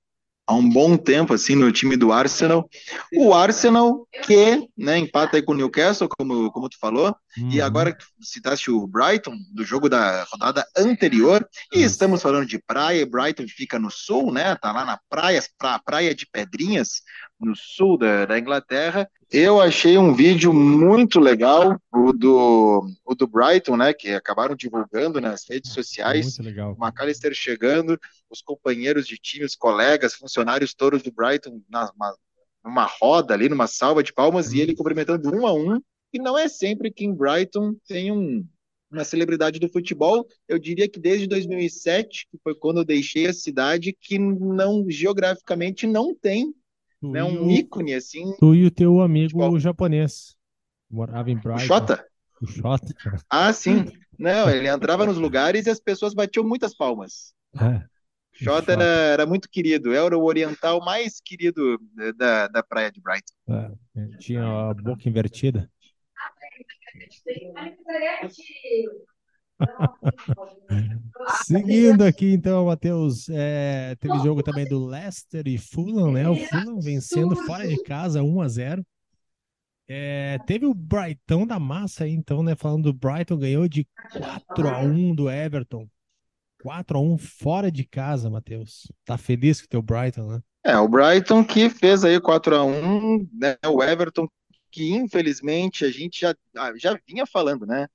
há 0.47 0.53
um 0.55 0.67
bom 0.67 0.95
tempo 0.95 1.33
assim 1.33 1.55
no 1.55 1.71
time 1.71 1.97
do 1.97 2.11
Arsenal. 2.13 2.67
O 3.13 3.33
Arsenal 3.33 4.07
que 4.23 4.67
né, 4.77 4.97
empata 4.97 5.35
aí 5.35 5.43
com 5.43 5.51
o 5.51 5.55
Newcastle, 5.55 6.07
como, 6.17 6.49
como 6.51 6.69
tu 6.69 6.79
falou, 6.79 7.13
uhum. 7.39 7.51
e 7.51 7.61
agora 7.61 7.97
citaste 8.21 8.71
o 8.71 8.87
Brighton, 8.87 9.37
do 9.53 9.63
jogo 9.63 9.89
da 9.89 10.23
rodada 10.31 10.65
anterior, 10.75 11.47
e 11.73 11.79
uhum. 11.79 11.85
estamos 11.85 12.21
falando 12.21 12.45
de 12.45 12.59
praia, 12.59 13.05
Brighton 13.05 13.47
fica 13.47 13.77
no 13.77 13.91
sul, 13.91 14.31
né? 14.31 14.55
Tá 14.55 14.71
lá 14.71 14.85
na 14.85 14.99
praia, 15.09 15.43
pra, 15.57 15.79
praia 15.79 16.13
de 16.13 16.25
Pedrinhas, 16.25 17.01
no 17.39 17.55
sul 17.55 17.97
da, 17.97 18.25
da 18.25 18.39
Inglaterra. 18.39 19.09
Eu 19.29 19.59
achei 19.59 19.97
um 19.97 20.13
vídeo 20.13 20.53
muito 20.53 21.19
legal, 21.19 21.77
o 21.93 22.13
do, 22.13 22.89
o 23.05 23.13
do 23.13 23.27
Brighton, 23.27 23.75
né, 23.75 23.93
que 23.93 24.09
acabaram 24.11 24.55
divulgando 24.55 25.19
nas 25.19 25.43
redes 25.49 25.73
sociais. 25.73 26.37
Muito 26.37 26.43
legal. 26.43 26.77
O 26.79 26.85
McAllister 26.85 27.33
chegando, 27.33 27.99
os 28.29 28.41
companheiros 28.41 29.05
de 29.05 29.17
time, 29.17 29.43
os 29.43 29.55
colegas, 29.55 30.13
funcionários 30.13 30.73
todos 30.73 31.03
do 31.03 31.11
Brighton 31.11 31.61
na, 31.69 31.91
numa 32.63 32.85
roda 32.85 33.33
ali, 33.33 33.49
numa 33.49 33.67
salva 33.67 34.03
de 34.03 34.13
palmas, 34.13 34.53
e 34.53 34.61
ele 34.61 34.75
cumprimentando 34.75 35.33
um 35.33 35.45
a 35.45 35.53
um. 35.53 35.81
E 36.13 36.19
não 36.19 36.37
é 36.37 36.47
sempre 36.47 36.91
que 36.91 37.05
em 37.05 37.13
Brighton 37.13 37.75
tem 37.87 38.11
um, 38.11 38.45
uma 38.91 39.03
celebridade 39.03 39.59
do 39.59 39.69
futebol. 39.69 40.25
Eu 40.47 40.57
diria 40.57 40.89
que 40.89 40.99
desde 40.99 41.27
2007, 41.27 42.27
que 42.31 42.37
foi 42.43 42.55
quando 42.55 42.77
eu 42.77 42.85
deixei 42.85 43.27
a 43.27 43.33
cidade, 43.33 43.95
que 43.99 44.17
não 44.17 44.89
geograficamente 44.89 45.85
não 45.85 46.15
tem 46.15 46.53
né, 47.01 47.23
um 47.23 47.49
ícone, 47.49 47.93
assim. 47.93 48.35
Tu 48.39 48.55
e 48.55 48.65
o 48.65 48.71
teu 48.71 49.01
amigo 49.01 49.43
o 49.43 49.59
japonês. 49.59 50.35
Morava 50.89 51.29
em 51.29 51.35
Brighton. 51.35 51.55
O 51.55 51.59
Xota? 51.59 52.05
O 52.41 52.47
Xota. 52.47 52.93
Ah, 53.29 53.51
sim. 53.51 53.85
Não, 54.17 54.49
ele 54.49 54.67
entrava 54.67 55.05
nos 55.05 55.17
lugares 55.17 55.65
e 55.65 55.69
as 55.69 55.79
pessoas 55.79 56.13
batiam 56.13 56.43
muitas 56.43 56.75
palmas. 56.75 57.33
É. 57.59 57.83
Xota 58.31 58.71
era, 58.71 58.83
era, 58.83 59.25
muito 59.25 59.49
querido, 59.49 59.93
era 59.93 60.15
o 60.15 60.23
oriental 60.23 60.79
mais 60.83 61.19
querido 61.19 61.79
da, 62.15 62.47
da 62.47 62.63
praia 62.63 62.91
de 62.91 63.01
Brighton. 63.01 63.33
É, 63.49 64.17
tinha 64.19 64.43
a 64.69 64.73
boca 64.75 65.09
invertida. 65.09 65.69
Seguindo 71.45 72.03
aqui, 72.03 72.31
então, 72.31 72.65
Matheus, 72.65 73.27
é, 73.29 73.95
teve 73.99 74.17
jogo 74.19 74.43
também 74.43 74.65
do 74.65 74.85
Leicester 74.85 75.47
e 75.47 75.57
Fulham, 75.57 76.11
né? 76.11 76.29
O 76.29 76.35
Fulham 76.35 76.79
vencendo 76.79 77.35
fora 77.35 77.67
de 77.67 77.81
casa 77.83 78.21
1 78.21 78.41
a 78.41 78.47
0 78.47 78.85
é, 79.89 80.37
Teve 80.45 80.65
o 80.65 80.73
Brighton 80.73 81.47
da 81.47 81.59
massa 81.59 82.03
aí, 82.03 82.11
então, 82.11 82.43
né? 82.43 82.55
Falando 82.55 82.91
do 82.91 82.93
Brighton, 82.93 83.37
ganhou 83.37 83.67
de 83.67 83.87
4 84.11 84.67
a 84.67 84.79
1 84.79 85.15
do 85.15 85.29
Everton. 85.29 85.87
4 86.61 86.97
a 86.97 87.01
1 87.01 87.17
fora 87.17 87.71
de 87.71 87.85
casa, 87.85 88.29
Matheus. 88.29 88.91
Tá 89.05 89.17
feliz 89.17 89.61
com 89.61 89.65
o 89.65 89.69
teu 89.69 89.81
Brighton, 89.81 90.27
né? 90.27 90.41
É, 90.65 90.77
o 90.77 90.87
Brighton 90.87 91.43
que 91.45 91.69
fez 91.69 92.03
aí 92.03 92.19
4 92.19 92.55
a 92.55 92.63
1 92.65 93.29
né? 93.33 93.55
O 93.67 93.81
Everton 93.81 94.27
que 94.77 94.93
infelizmente 94.93 95.83
a 95.83 95.89
gente 95.89 96.21
já, 96.21 96.35
ah, 96.55 96.71
já 96.77 96.99
vinha 97.07 97.25
falando, 97.25 97.65
né? 97.65 97.87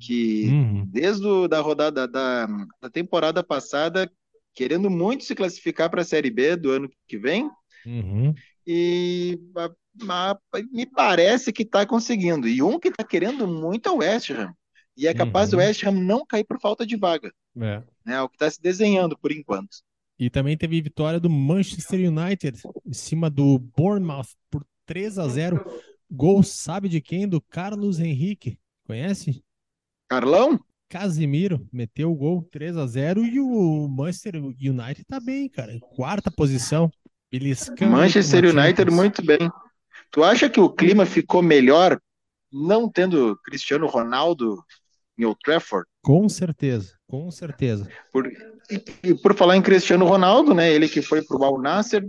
que 0.00 0.46
uhum. 0.48 0.86
desde 0.86 1.26
o, 1.26 1.48
da 1.48 1.60
rodada 1.60 2.06
da, 2.06 2.46
da 2.80 2.90
temporada 2.90 3.42
passada, 3.42 4.10
querendo 4.54 4.90
muito 4.90 5.24
se 5.24 5.34
classificar 5.34 5.88
para 5.88 6.02
a 6.02 6.04
Série 6.04 6.30
B 6.30 6.56
do 6.56 6.70
ano 6.70 6.90
que 7.06 7.16
vem, 7.16 7.48
uhum. 7.84 8.34
e 8.66 9.40
a, 9.56 9.70
a, 10.08 10.38
me 10.72 10.86
parece 10.86 11.52
que 11.52 11.62
está 11.62 11.86
conseguindo. 11.86 12.48
E 12.48 12.62
um 12.62 12.78
que 12.78 12.88
está 12.88 13.04
querendo 13.04 13.46
muito 13.46 13.88
é 13.88 13.92
o 13.92 13.98
West 13.98 14.30
Ham. 14.30 14.52
E 14.96 15.06
é 15.06 15.14
capaz 15.14 15.52
uhum. 15.52 15.58
do 15.58 15.62
West 15.64 15.84
Ham 15.84 15.92
não 15.92 16.26
cair 16.26 16.44
por 16.44 16.60
falta 16.60 16.86
de 16.86 16.96
vaga. 16.96 17.32
É, 17.56 17.82
né, 18.04 18.14
é 18.14 18.20
o 18.20 18.28
que 18.28 18.36
está 18.36 18.50
se 18.50 18.60
desenhando 18.60 19.16
por 19.18 19.30
enquanto. 19.30 19.78
E 20.18 20.30
também 20.30 20.56
teve 20.56 20.80
vitória 20.80 21.20
do 21.20 21.28
Manchester 21.28 22.10
United 22.10 22.60
em 22.84 22.92
cima 22.92 23.28
do 23.28 23.58
Bournemouth 23.58 24.28
por 24.50 24.64
3 24.86 25.18
a 25.18 25.28
0. 25.28 25.64
Gol 26.10 26.42
sabe 26.42 26.88
de 26.88 27.00
quem? 27.00 27.28
Do 27.28 27.40
Carlos 27.40 27.98
Henrique. 27.98 28.58
Conhece? 28.86 29.42
Carlão? 30.08 30.60
Casimiro 30.88 31.66
meteu 31.72 32.12
o 32.12 32.14
gol 32.14 32.46
3 32.50 32.76
a 32.76 32.86
0 32.86 33.24
e 33.24 33.40
o 33.40 33.88
Manchester 33.88 34.36
United 34.36 35.04
tá 35.04 35.18
bem, 35.18 35.48
cara. 35.48 35.72
Em 35.72 35.80
quarta 35.80 36.30
posição. 36.30 36.90
Beliscando 37.30 37.90
Manchester 37.90 38.44
United 38.44 38.90
muito 38.90 39.24
bem. 39.24 39.50
Tu 40.12 40.22
acha 40.22 40.48
que 40.48 40.60
o 40.60 40.70
clima 40.70 41.04
ficou 41.04 41.42
melhor 41.42 42.00
não 42.52 42.88
tendo 42.88 43.36
Cristiano 43.44 43.86
Ronaldo 43.86 44.62
em 45.18 45.24
Old 45.24 45.38
Trafford? 45.42 45.86
Com 46.02 46.28
certeza, 46.28 46.94
com 47.08 47.30
certeza. 47.32 47.88
Por, 48.12 48.26
e, 48.70 48.84
e, 49.02 49.14
por 49.14 49.34
falar 49.34 49.56
em 49.56 49.62
Cristiano 49.62 50.06
Ronaldo, 50.06 50.54
né? 50.54 50.72
Ele 50.72 50.88
que 50.88 51.02
foi 51.02 51.22
pro 51.22 51.42
Al 51.42 51.60
Nasser, 51.60 52.06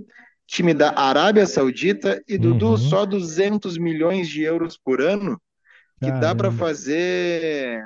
time 0.47 0.73
da 0.73 0.97
Arábia 0.97 1.45
Saudita, 1.45 2.23
e 2.27 2.37
Dudu, 2.37 2.69
uhum. 2.69 2.77
só 2.77 3.05
200 3.05 3.77
milhões 3.77 4.29
de 4.29 4.41
euros 4.41 4.77
por 4.77 5.01
ano, 5.01 5.39
que 5.99 6.07
Caramba. 6.07 6.19
dá 6.21 6.35
para 6.35 6.51
fazer 6.51 7.83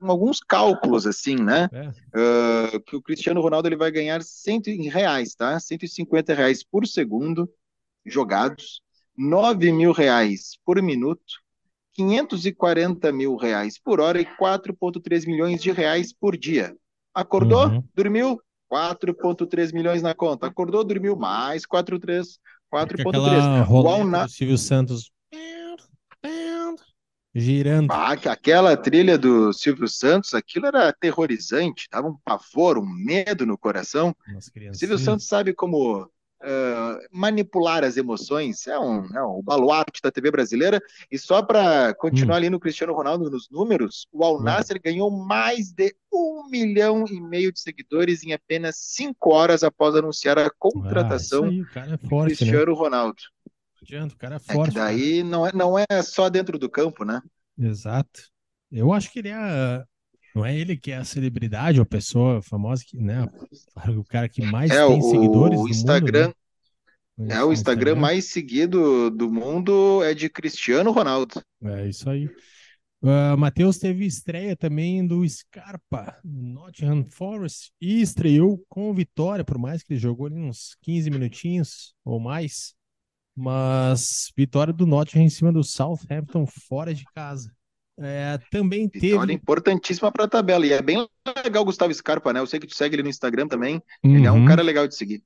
alguns 0.00 0.40
cálculos 0.40 1.06
assim, 1.06 1.36
né? 1.36 1.68
É. 1.72 1.88
Uh, 2.76 2.80
que 2.80 2.96
o 2.96 3.02
Cristiano 3.02 3.40
Ronaldo 3.40 3.68
ele 3.68 3.76
vai 3.76 3.90
ganhar 3.90 4.22
100 4.22 4.62
em 4.66 4.88
reais, 4.88 5.34
tá? 5.34 5.58
150 5.58 6.34
reais 6.34 6.64
por 6.64 6.86
segundo 6.86 7.48
jogados, 8.04 8.82
9 9.16 9.70
mil 9.70 9.92
reais 9.92 10.58
por 10.64 10.82
minuto, 10.82 11.40
540 11.92 13.12
mil 13.12 13.36
reais 13.36 13.78
por 13.78 14.00
hora 14.00 14.20
e 14.20 14.24
4,3 14.24 15.26
milhões 15.26 15.62
de 15.62 15.70
reais 15.70 16.12
por 16.12 16.36
dia. 16.36 16.74
Acordou? 17.14 17.68
Uhum. 17.68 17.84
Dormiu? 17.94 18.40
4,3 18.70 19.72
milhões 19.72 20.02
na 20.02 20.14
conta. 20.14 20.46
Acordou? 20.46 20.84
Dormiu? 20.84 21.16
Mais 21.16 21.64
4,3. 21.66 22.38
4,3. 22.72 23.64
Igual 23.66 24.04
na... 24.04 24.28
Silvio 24.28 24.56
Santos 24.56 25.10
girando. 27.34 27.90
Ah, 27.92 28.12
aquela 28.12 28.76
trilha 28.76 29.16
do 29.16 29.52
Silvio 29.52 29.88
Santos, 29.88 30.34
aquilo 30.34 30.66
era 30.66 30.88
aterrorizante, 30.88 31.86
dava 31.90 32.08
um 32.08 32.16
pavor, 32.24 32.78
um 32.78 32.86
medo 32.86 33.46
no 33.46 33.56
coração. 33.56 34.14
Silvio 34.72 34.98
Santos 34.98 35.26
sabe 35.26 35.54
como 35.54 36.10
uh, 36.42 36.98
manipular 37.10 37.84
as 37.84 37.96
emoções, 37.96 38.66
é 38.66 38.78
um, 38.78 39.04
é 39.14 39.22
um 39.22 39.42
baluarte 39.42 40.00
da 40.02 40.10
TV 40.10 40.30
brasileira. 40.30 40.80
E 41.10 41.18
só 41.18 41.42
para 41.42 41.94
continuar 41.94 42.34
hum. 42.34 42.38
ali 42.38 42.50
no 42.50 42.60
Cristiano 42.60 42.92
Ronaldo 42.92 43.30
nos 43.30 43.48
números, 43.50 44.06
o 44.12 44.24
Al 44.24 44.40
hum. 44.40 44.44
ganhou 44.82 45.10
mais 45.10 45.72
de 45.72 45.94
um 46.12 46.48
milhão 46.50 47.04
e 47.06 47.20
meio 47.20 47.52
de 47.52 47.60
seguidores 47.60 48.24
em 48.24 48.32
apenas 48.32 48.76
cinco 48.76 49.32
horas 49.32 49.62
após 49.62 49.94
anunciar 49.94 50.38
a 50.38 50.50
contratação 50.50 51.44
ah, 51.44 51.80
aí, 51.80 51.92
é 51.92 51.96
forte, 51.96 52.08
do 52.08 52.16
né? 52.16 52.24
Cristiano 52.26 52.72
né? 52.72 52.78
Ronaldo 52.78 53.22
adianta, 53.82 54.14
o 54.14 54.18
cara 54.18 54.36
é 54.36 54.38
forte. 54.38 54.70
É 54.70 54.72
que 54.72 54.78
daí 54.78 55.22
não 55.22 55.46
é, 55.46 55.52
não 55.52 55.78
é 55.78 56.02
só 56.02 56.28
dentro 56.28 56.58
do 56.58 56.70
campo, 56.70 57.04
né? 57.04 57.20
Exato. 57.58 58.22
Eu 58.70 58.92
acho 58.92 59.10
que 59.10 59.18
ele 59.18 59.30
é. 59.30 59.84
Não 60.34 60.44
é 60.44 60.56
ele 60.56 60.76
que 60.76 60.92
é 60.92 60.96
a 60.96 61.04
celebridade, 61.04 61.80
a 61.80 61.84
pessoa 61.84 62.40
famosa, 62.42 62.84
que, 62.86 62.96
né? 62.96 63.26
O 63.98 64.04
cara 64.04 64.28
que 64.28 64.42
mais 64.42 64.70
é, 64.70 64.86
tem 64.86 64.98
o, 64.98 65.02
seguidores. 65.02 65.58
O 65.58 65.68
Instagram. 65.68 66.28
Mundo, 66.28 66.34
né? 67.18 67.34
É, 67.36 67.44
o 67.44 67.52
Instagram, 67.52 67.52
Instagram 67.52 67.94
mais 67.96 68.24
seguido 68.26 69.10
do 69.10 69.30
mundo 69.30 70.02
é 70.02 70.14
de 70.14 70.28
Cristiano 70.28 70.90
Ronaldo. 70.90 71.42
É 71.62 71.88
isso 71.88 72.08
aí. 72.08 72.28
Uh, 73.02 73.36
Matheus 73.36 73.78
teve 73.78 74.04
estreia 74.04 74.54
também 74.54 75.06
do 75.06 75.26
Scarpa, 75.26 76.18
Nottingham 76.22 77.02
Forest, 77.02 77.72
e 77.80 78.02
estreou 78.02 78.62
com 78.68 78.92
vitória, 78.92 79.42
por 79.42 79.56
mais 79.56 79.82
que 79.82 79.94
ele 79.94 80.00
jogou 80.00 80.26
ali 80.26 80.36
uns 80.36 80.76
15 80.82 81.10
minutinhos 81.10 81.94
ou 82.04 82.20
mais. 82.20 82.74
Mas 83.34 84.30
vitória 84.36 84.72
do 84.72 84.86
Nottingham 84.86 85.24
em 85.24 85.30
cima 85.30 85.50
do 85.50 85.64
Southampton 85.64 86.46
fora 86.46 86.92
de 86.92 87.04
casa. 87.14 87.50
É, 88.02 88.38
também 88.50 88.88
teve. 88.88 89.08
Vitória 89.08 89.32
importantíssima 89.32 90.10
para 90.10 90.24
a 90.24 90.28
tabela. 90.28 90.66
E 90.66 90.72
é 90.72 90.80
bem 90.80 91.06
legal 91.44 91.62
o 91.62 91.66
Gustavo 91.66 91.92
Scarpa, 91.92 92.32
né? 92.32 92.40
Eu 92.40 92.46
sei 92.46 92.58
que 92.58 92.66
tu 92.66 92.74
segue 92.74 92.96
ele 92.96 93.02
no 93.02 93.10
Instagram 93.10 93.46
também. 93.46 93.82
Uhum. 94.02 94.16
Ele 94.16 94.26
é 94.26 94.32
um 94.32 94.40
uhum. 94.40 94.46
cara 94.46 94.62
legal 94.62 94.88
de 94.88 94.94
seguir. 94.94 95.22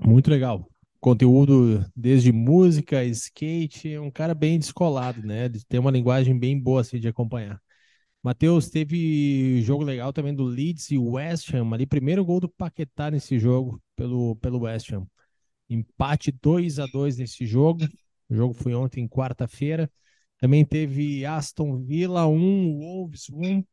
Muito 0.00 0.30
legal. 0.30 0.68
Conteúdo 1.00 1.84
desde 1.94 2.32
música, 2.32 3.04
skate, 3.04 3.92
é 3.92 4.00
um 4.00 4.10
cara 4.10 4.34
bem 4.34 4.58
descolado, 4.58 5.20
né? 5.22 5.46
Ele 5.46 5.60
tem 5.68 5.80
uma 5.80 5.90
linguagem 5.90 6.38
bem 6.38 6.58
boa 6.58 6.80
assim, 6.80 6.98
de 7.00 7.08
acompanhar. 7.08 7.60
Matheus, 8.22 8.68
teve 8.68 9.62
jogo 9.62 9.84
legal 9.84 10.12
também 10.12 10.34
do 10.34 10.44
Leeds 10.44 10.90
e 10.90 10.98
West 10.98 11.52
Ham. 11.54 11.72
Ali, 11.72 11.86
primeiro 11.86 12.24
gol 12.24 12.40
do 12.40 12.48
Paquetá 12.48 13.10
nesse 13.10 13.38
jogo 13.38 13.80
pelo, 13.94 14.36
pelo 14.36 14.60
West 14.60 14.92
Ham. 14.92 15.06
Empate 15.68 16.32
2 16.32 16.78
a 16.78 16.86
2 16.86 17.18
nesse 17.18 17.46
jogo. 17.46 17.84
O 18.28 18.34
jogo 18.34 18.54
foi 18.54 18.74
ontem, 18.74 19.08
quarta-feira. 19.08 19.90
Também 20.38 20.64
teve 20.64 21.24
Aston 21.24 21.78
Villa 21.82 22.26
1, 22.26 22.78
Wolves 22.78 23.28
1. 23.30 23.64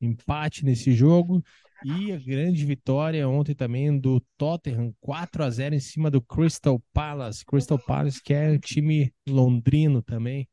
Empate 0.00 0.64
nesse 0.64 0.92
jogo. 0.92 1.42
E 1.84 2.12
a 2.12 2.18
grande 2.18 2.64
vitória 2.64 3.28
ontem 3.28 3.54
também 3.54 3.98
do 3.98 4.20
Tottenham 4.36 4.94
4 5.00 5.42
a 5.42 5.50
0 5.50 5.74
em 5.74 5.80
cima 5.80 6.10
do 6.10 6.20
Crystal 6.20 6.80
Palace. 6.92 7.44
Crystal 7.44 7.78
Palace 7.78 8.22
que 8.22 8.32
é 8.32 8.50
um 8.50 8.58
time 8.58 9.12
londrino 9.28 10.00
também. 10.00 10.48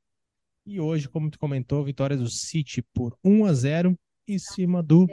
E 0.66 0.80
hoje, 0.80 1.08
como 1.10 1.30
tu 1.30 1.38
comentou, 1.38 1.84
vitória 1.84 2.18
do 2.18 2.30
City 2.30 2.82
por 2.94 3.18
1 3.24 3.46
a 3.46 3.54
0 3.54 4.00
em 4.28 4.40
cima 4.40 4.82
do 4.82 5.08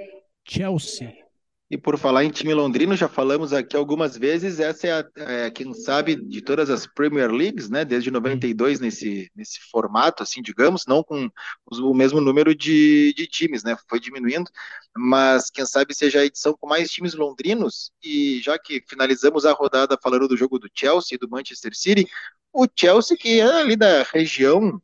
Chelsea. 0.46 1.25
E 1.68 1.76
por 1.76 1.98
falar 1.98 2.24
em 2.24 2.30
time 2.30 2.54
londrino, 2.54 2.94
já 2.94 3.08
falamos 3.08 3.52
aqui 3.52 3.76
algumas 3.76 4.16
vezes, 4.16 4.60
essa 4.60 4.86
é, 4.86 4.92
a, 4.92 5.06
é, 5.16 5.50
quem 5.50 5.74
sabe, 5.74 6.14
de 6.14 6.40
todas 6.40 6.70
as 6.70 6.86
Premier 6.86 7.28
Leagues, 7.32 7.68
né, 7.68 7.84
desde 7.84 8.08
92 8.08 8.78
nesse, 8.78 9.28
nesse 9.34 9.58
formato, 9.68 10.22
assim, 10.22 10.40
digamos, 10.40 10.86
não 10.86 11.02
com 11.02 11.28
o 11.72 11.92
mesmo 11.92 12.20
número 12.20 12.54
de, 12.54 13.12
de 13.14 13.26
times, 13.26 13.64
né, 13.64 13.76
foi 13.88 13.98
diminuindo, 13.98 14.48
mas 14.96 15.50
quem 15.50 15.66
sabe 15.66 15.92
seja 15.92 16.20
a 16.20 16.24
edição 16.24 16.56
com 16.56 16.68
mais 16.68 16.88
times 16.88 17.14
londrinos, 17.14 17.90
e 18.00 18.40
já 18.44 18.56
que 18.56 18.80
finalizamos 18.88 19.44
a 19.44 19.52
rodada 19.52 19.98
falando 20.00 20.28
do 20.28 20.36
jogo 20.36 20.60
do 20.60 20.70
Chelsea 20.72 21.16
e 21.16 21.18
do 21.18 21.28
Manchester 21.28 21.74
City, 21.74 22.08
o 22.52 22.68
Chelsea 22.76 23.16
que 23.16 23.40
é 23.40 23.44
ali 23.44 23.74
da 23.74 24.04
região 24.04 24.80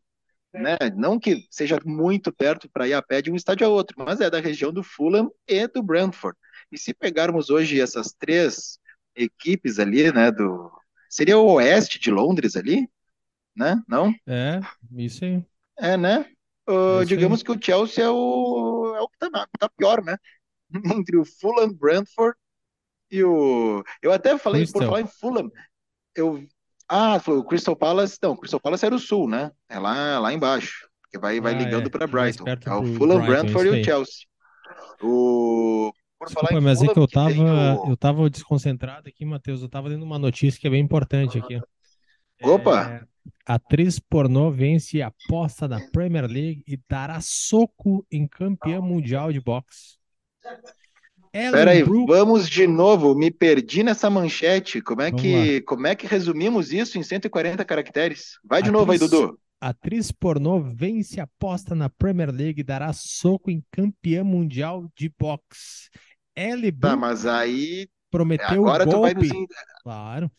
né? 0.52 0.76
Não 0.94 1.18
que 1.18 1.46
seja 1.50 1.78
muito 1.84 2.30
perto 2.32 2.68
para 2.68 2.86
ir 2.86 2.92
a 2.92 3.02
pé 3.02 3.22
de 3.22 3.30
um 3.30 3.36
estádio 3.36 3.66
a 3.66 3.70
outro, 3.70 3.96
mas 4.04 4.20
é 4.20 4.28
da 4.28 4.38
região 4.40 4.72
do 4.72 4.82
Fulham 4.82 5.32
e 5.48 5.66
do 5.66 5.82
Brentford. 5.82 6.36
E 6.72 6.78
se 6.78 6.94
pegarmos 6.94 7.50
hoje 7.50 7.78
essas 7.78 8.14
três 8.18 8.78
equipes 9.14 9.78
ali, 9.78 10.10
né, 10.10 10.32
do 10.32 10.72
seria 11.08 11.36
o 11.36 11.52
oeste 11.52 12.00
de 12.00 12.10
Londres 12.10 12.56
ali, 12.56 12.88
né? 13.54 13.82
Não? 13.86 14.14
É, 14.26 14.60
isso 14.96 15.22
aí. 15.26 15.44
É, 15.78 15.98
né? 15.98 16.26
Uh, 16.66 17.02
é 17.02 17.04
digamos 17.04 17.40
aí. 17.40 17.44
que 17.44 17.52
o 17.52 17.62
Chelsea 17.62 18.02
é 18.02 18.08
o, 18.08 18.94
é 18.96 19.00
o 19.02 19.08
que 19.08 19.18
tá, 19.18 19.46
tá 19.58 19.68
pior, 19.76 20.02
né? 20.02 20.16
Entre 20.96 21.18
o 21.18 21.24
Fulham, 21.24 21.70
Brentford 21.70 22.34
e 23.10 23.22
o. 23.22 23.84
Eu 24.00 24.10
até 24.10 24.38
falei, 24.38 24.62
Crystal. 24.62 24.80
por 24.80 24.86
falar 24.88 25.00
em 25.02 25.06
Fulham, 25.06 25.52
eu. 26.14 26.42
Ah, 26.88 27.20
foi 27.20 27.36
o 27.36 27.44
Crystal 27.44 27.76
Palace. 27.76 28.18
Não, 28.22 28.32
o 28.32 28.36
Crystal 28.36 28.60
Palace 28.60 28.86
era 28.86 28.94
o 28.94 28.98
sul, 28.98 29.28
né? 29.28 29.50
É 29.68 29.78
lá, 29.78 30.18
lá 30.18 30.32
embaixo. 30.32 30.88
Que 31.10 31.18
vai, 31.18 31.38
vai 31.40 31.54
ah, 31.54 31.58
ligando 31.58 31.86
é. 31.86 31.90
para 31.90 32.06
Brighton. 32.06 32.44
É 32.48 32.54
o 32.54 32.86
Fulham, 32.96 33.18
Brighton, 33.18 33.26
Brentford 33.26 33.68
e 33.68 33.80
o 33.80 33.84
Chelsea. 33.84 34.26
O 35.02 35.92
por 36.22 36.28
Desculpa, 36.28 36.60
mas 36.60 36.82
é 36.82 36.88
que 36.88 36.98
eu 36.98 37.08
tava, 37.08 37.80
o... 37.82 37.90
eu 37.90 37.96
tava 37.96 38.30
desconcentrado 38.30 39.08
aqui, 39.08 39.24
Matheus. 39.24 39.62
Eu 39.62 39.68
tava 39.68 39.88
lendo 39.88 40.04
uma 40.04 40.18
notícia 40.18 40.60
que 40.60 40.66
é 40.66 40.70
bem 40.70 40.82
importante 40.82 41.38
aqui. 41.38 41.60
Opa! 42.42 42.86
É, 42.86 43.00
atriz 43.46 43.98
pornô 43.98 44.50
vence 44.50 45.02
aposta 45.02 45.68
da 45.68 45.80
Premier 45.92 46.26
League 46.26 46.62
e 46.66 46.78
dará 46.88 47.20
soco 47.20 48.06
em 48.10 48.26
campeã 48.26 48.80
mundial 48.80 49.32
de 49.32 49.40
boxe. 49.40 49.96
Peraí, 51.32 51.82
Brook... 51.82 52.08
vamos 52.08 52.48
de 52.48 52.66
novo. 52.66 53.14
Me 53.14 53.30
perdi 53.30 53.82
nessa 53.82 54.10
manchete. 54.10 54.82
Como 54.82 55.00
é 55.00 55.10
que, 55.10 55.62
como 55.62 55.86
é 55.86 55.94
que 55.94 56.06
resumimos 56.06 56.72
isso 56.72 56.98
em 56.98 57.02
140 57.02 57.64
caracteres? 57.64 58.38
Vai 58.44 58.60
de 58.62 58.68
atriz, 58.68 58.80
novo 58.80 58.92
aí, 58.92 58.98
Dudu. 58.98 59.38
Atriz 59.58 60.12
pornô 60.12 60.60
vence 60.60 61.20
aposta 61.20 61.74
na 61.74 61.88
Premier 61.88 62.30
League 62.30 62.60
e 62.60 62.64
dará 62.64 62.92
soco 62.92 63.50
em 63.50 63.64
campeã 63.70 64.22
mundial 64.22 64.90
de 64.94 65.10
boxe. 65.18 65.88
Ellie 66.36 66.72
Tá, 66.72 66.96
mas 66.96 67.26
aí 67.26 67.88
prometeu 68.10 68.68
agora 68.68 68.88
um 68.88 68.92
golpe. 68.92 69.28
Nos... 69.28 69.46
Claro. 69.82 70.30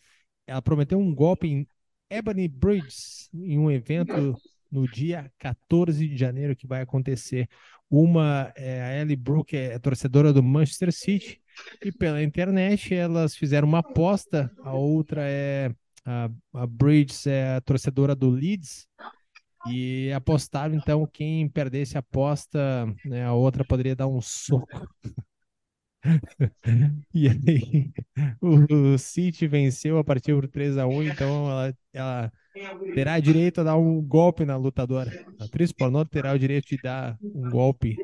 Ela 0.45 0.61
prometeu 0.61 0.99
um 0.99 1.13
golpe 1.13 1.47
em 1.47 1.67
Ebony 2.09 2.47
Bridge 2.47 3.29
em 3.33 3.57
um 3.57 3.71
evento 3.71 4.35
no 4.71 4.87
dia 4.87 5.31
14 5.39 6.07
de 6.07 6.17
janeiro 6.17 6.55
que 6.55 6.67
vai 6.67 6.81
acontecer. 6.81 7.47
Uma 7.89 8.51
é 8.55 8.81
a 8.81 9.01
Ellie 9.01 9.15
Brooke 9.15 9.55
é 9.55 9.77
torcedora 9.77 10.33
do 10.33 10.41
Manchester 10.41 10.91
City 10.91 11.39
e 11.83 11.91
pela 11.91 12.23
internet 12.23 12.93
elas 12.93 13.35
fizeram 13.35 13.67
uma 13.67 13.79
aposta. 13.79 14.51
A 14.63 14.73
outra 14.73 15.21
é 15.23 15.71
a, 16.05 16.29
a 16.53 16.67
Bridges 16.67 17.27
é 17.27 17.55
a 17.55 17.61
torcedora 17.61 18.15
do 18.15 18.29
Leeds 18.29 18.87
e 19.67 20.11
apostaram 20.11 20.75
então 20.75 21.07
quem 21.11 21.47
perdesse 21.47 21.95
a 21.95 21.99
aposta, 21.99 22.85
né, 23.05 23.23
a 23.23 23.33
outra 23.33 23.63
poderia 23.63 23.95
dar 23.95 24.07
um 24.07 24.21
soco. 24.21 24.67
e 27.13 27.29
aí, 27.29 27.91
o, 28.41 28.97
City 28.97 29.47
venceu 29.47 29.97
a 29.97 30.03
partida 30.03 30.37
por 30.37 30.47
3 30.47 30.77
a 30.77 30.85
1 30.85 31.03
então 31.03 31.49
ela, 31.49 31.73
ela, 31.93 32.31
terá 32.93 33.19
direito 33.19 33.61
a 33.61 33.63
dar 33.63 33.77
um 33.77 34.01
golpe 34.01 34.45
na 34.45 34.57
lutadora. 34.57 35.11
A 35.39 35.45
atriz 35.45 35.71
pornô 35.71 36.03
terá 36.05 36.33
o 36.33 36.39
direito 36.39 36.67
de 36.67 36.77
dar 36.81 37.17
um 37.21 37.49
golpe 37.49 37.97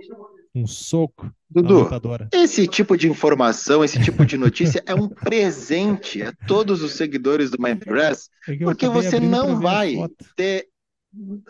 um 0.54 0.66
soco 0.66 1.32
Dudu, 1.50 1.88
esse 2.32 2.68
tipo 2.68 2.96
de 2.96 3.10
informação, 3.10 3.84
esse 3.84 4.00
tipo 4.00 4.24
de 4.24 4.38
notícia 4.38 4.84
é 4.86 4.94
um 4.94 5.08
presente 5.08 6.22
a 6.22 6.32
todos 6.48 6.84
os 6.84 6.94
seguidores 6.94 7.50
do 7.50 7.60
Mindgrass, 7.60 8.30
é 8.48 8.56
porque 8.58 8.88
você 8.88 9.20
não 9.20 9.60
vai 9.60 9.96
ter 10.36 10.68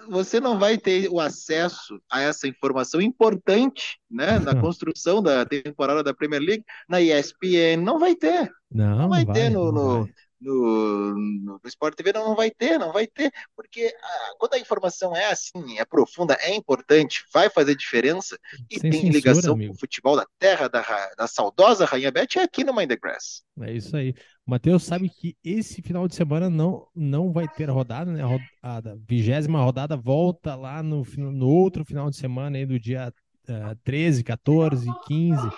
você 0.10 0.40
não 0.40 0.58
vai 0.58 0.78
ter 0.78 1.10
o 1.10 1.20
acesso 1.20 2.02
a 2.10 2.22
essa 2.22 2.48
informação 2.48 3.02
importante 3.02 4.00
né, 4.10 4.40
na 4.40 4.56
construção 4.60 5.22
da 5.22 5.46
temporada 5.46 6.04
da 6.04 6.14
Premier 6.14 6.42
League 6.42 6.64
na 6.88 7.02
ESPN. 7.02 7.84
Não 7.84 8.00
vai 8.00 8.16
ter. 8.16 8.52
Não, 8.72 8.98
não 8.98 9.10
vai, 9.10 9.26
vai 9.26 9.36
ter 9.36 9.50
no, 9.50 9.72
no, 9.72 10.10
no, 10.40 11.16
no, 11.16 11.62
Sport 11.66 11.96
TV 11.96 12.14
não, 12.14 12.30
não 12.30 12.36
vai 12.36 12.50
ter, 12.50 12.78
não 12.78 12.94
vai 12.94 13.06
ter, 13.08 13.32
porque 13.56 13.94
ah, 14.02 14.34
quando 14.38 14.54
a 14.54 14.60
informação 14.60 15.16
é 15.16 15.26
assim, 15.26 15.80
é 15.80 15.86
profunda, 15.86 16.38
é 16.40 16.54
importante, 16.56 17.26
vai 17.34 17.50
fazer 17.50 17.76
diferença 17.76 18.38
e 18.70 18.80
Sem 18.80 18.90
tem 18.90 19.02
censura, 19.02 19.14
ligação 19.14 19.54
amigo. 19.54 19.72
com 19.72 19.76
o 19.76 19.80
futebol 19.80 20.16
da 20.16 20.26
terra 20.38 20.68
da, 20.68 21.10
da 21.18 21.28
saudosa 21.28 21.86
Rainha 21.86 22.12
Beth 22.12 22.38
é 22.38 22.42
aqui 22.42 22.64
no 22.64 22.74
Mind 22.74 22.90
the 22.90 22.96
Grass. 22.96 23.44
É 23.62 23.74
isso 23.74 23.96
aí. 23.98 24.14
Matheus 24.50 24.84
sabe 24.84 25.10
que 25.10 25.38
esse 25.44 25.82
final 25.82 26.08
de 26.08 26.16
semana 26.16 26.50
não, 26.50 26.88
não 26.96 27.32
vai 27.32 27.48
ter 27.48 27.70
rodada, 27.70 28.12
né? 28.12 28.22
A 28.62 28.82
vigésima 29.08 29.64
rodada 29.64 29.96
volta 29.96 30.56
lá 30.56 30.82
no, 30.82 31.06
no 31.18 31.48
outro 31.48 31.86
final 31.86 32.10
de 32.10 32.18
semana 32.18 32.58
aí 32.58 32.66
do 32.66 32.80
dia 32.80 33.14
uh, 33.48 33.76
13, 33.84 34.24
14, 34.24 34.88
15, 35.06 35.50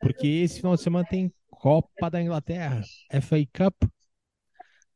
porque 0.00 0.26
esse 0.26 0.58
final 0.58 0.76
de 0.76 0.82
semana 0.82 1.04
tem 1.04 1.32
Copa 1.48 2.08
da 2.08 2.22
Inglaterra, 2.22 2.80
FA 3.20 3.36
Cup, 3.52 3.90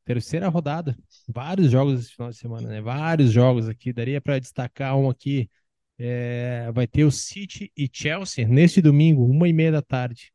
terceira 0.05 0.49
rodada. 0.49 0.97
Vários 1.29 1.71
jogos 1.71 2.01
esse 2.01 2.13
final 2.15 2.31
de 2.31 2.37
semana, 2.37 2.69
né? 2.69 2.81
Vários 2.81 3.33
jogos 3.33 3.69
aqui. 3.69 3.93
Daria 3.93 4.21
para 4.21 4.39
destacar 4.39 4.97
um 4.97 5.11
aqui. 5.11 5.51
É... 5.99 6.71
vai 6.73 6.87
ter 6.87 7.05
o 7.05 7.11
City 7.11 7.71
e 7.77 7.89
Chelsea 7.93 8.47
neste 8.49 8.81
domingo, 8.81 9.25
uma 9.27 9.49
e 9.49 9.53
meia 9.53 9.73
da 9.73 9.83
tarde. 9.83 10.33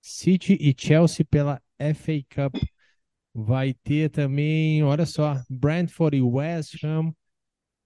City 0.00 0.56
e 0.60 0.74
Chelsea 0.76 1.24
pela 1.24 1.60
FA 1.78 2.22
Cup. 2.28 2.56
Vai 3.32 3.74
ter 3.74 4.10
também, 4.10 4.82
olha 4.82 5.04
só, 5.04 5.42
Brentford 5.50 6.16
e 6.16 6.22
West 6.22 6.82
Ham. 6.84 7.12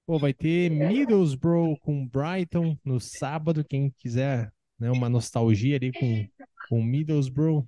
Pô, 0.07 0.19
vai 0.19 0.33
ter 0.33 0.71
Middlesbrough 0.71 1.79
com 1.81 2.07
Brighton 2.07 2.77
no 2.85 2.99
sábado, 2.99 3.65
quem 3.65 3.91
quiser, 3.99 4.51
né, 4.79 4.91
uma 4.91 5.09
nostalgia 5.09 5.77
ali 5.77 5.93
com, 5.93 6.27
com 6.69 6.83
Middlesbrough. 6.83 7.67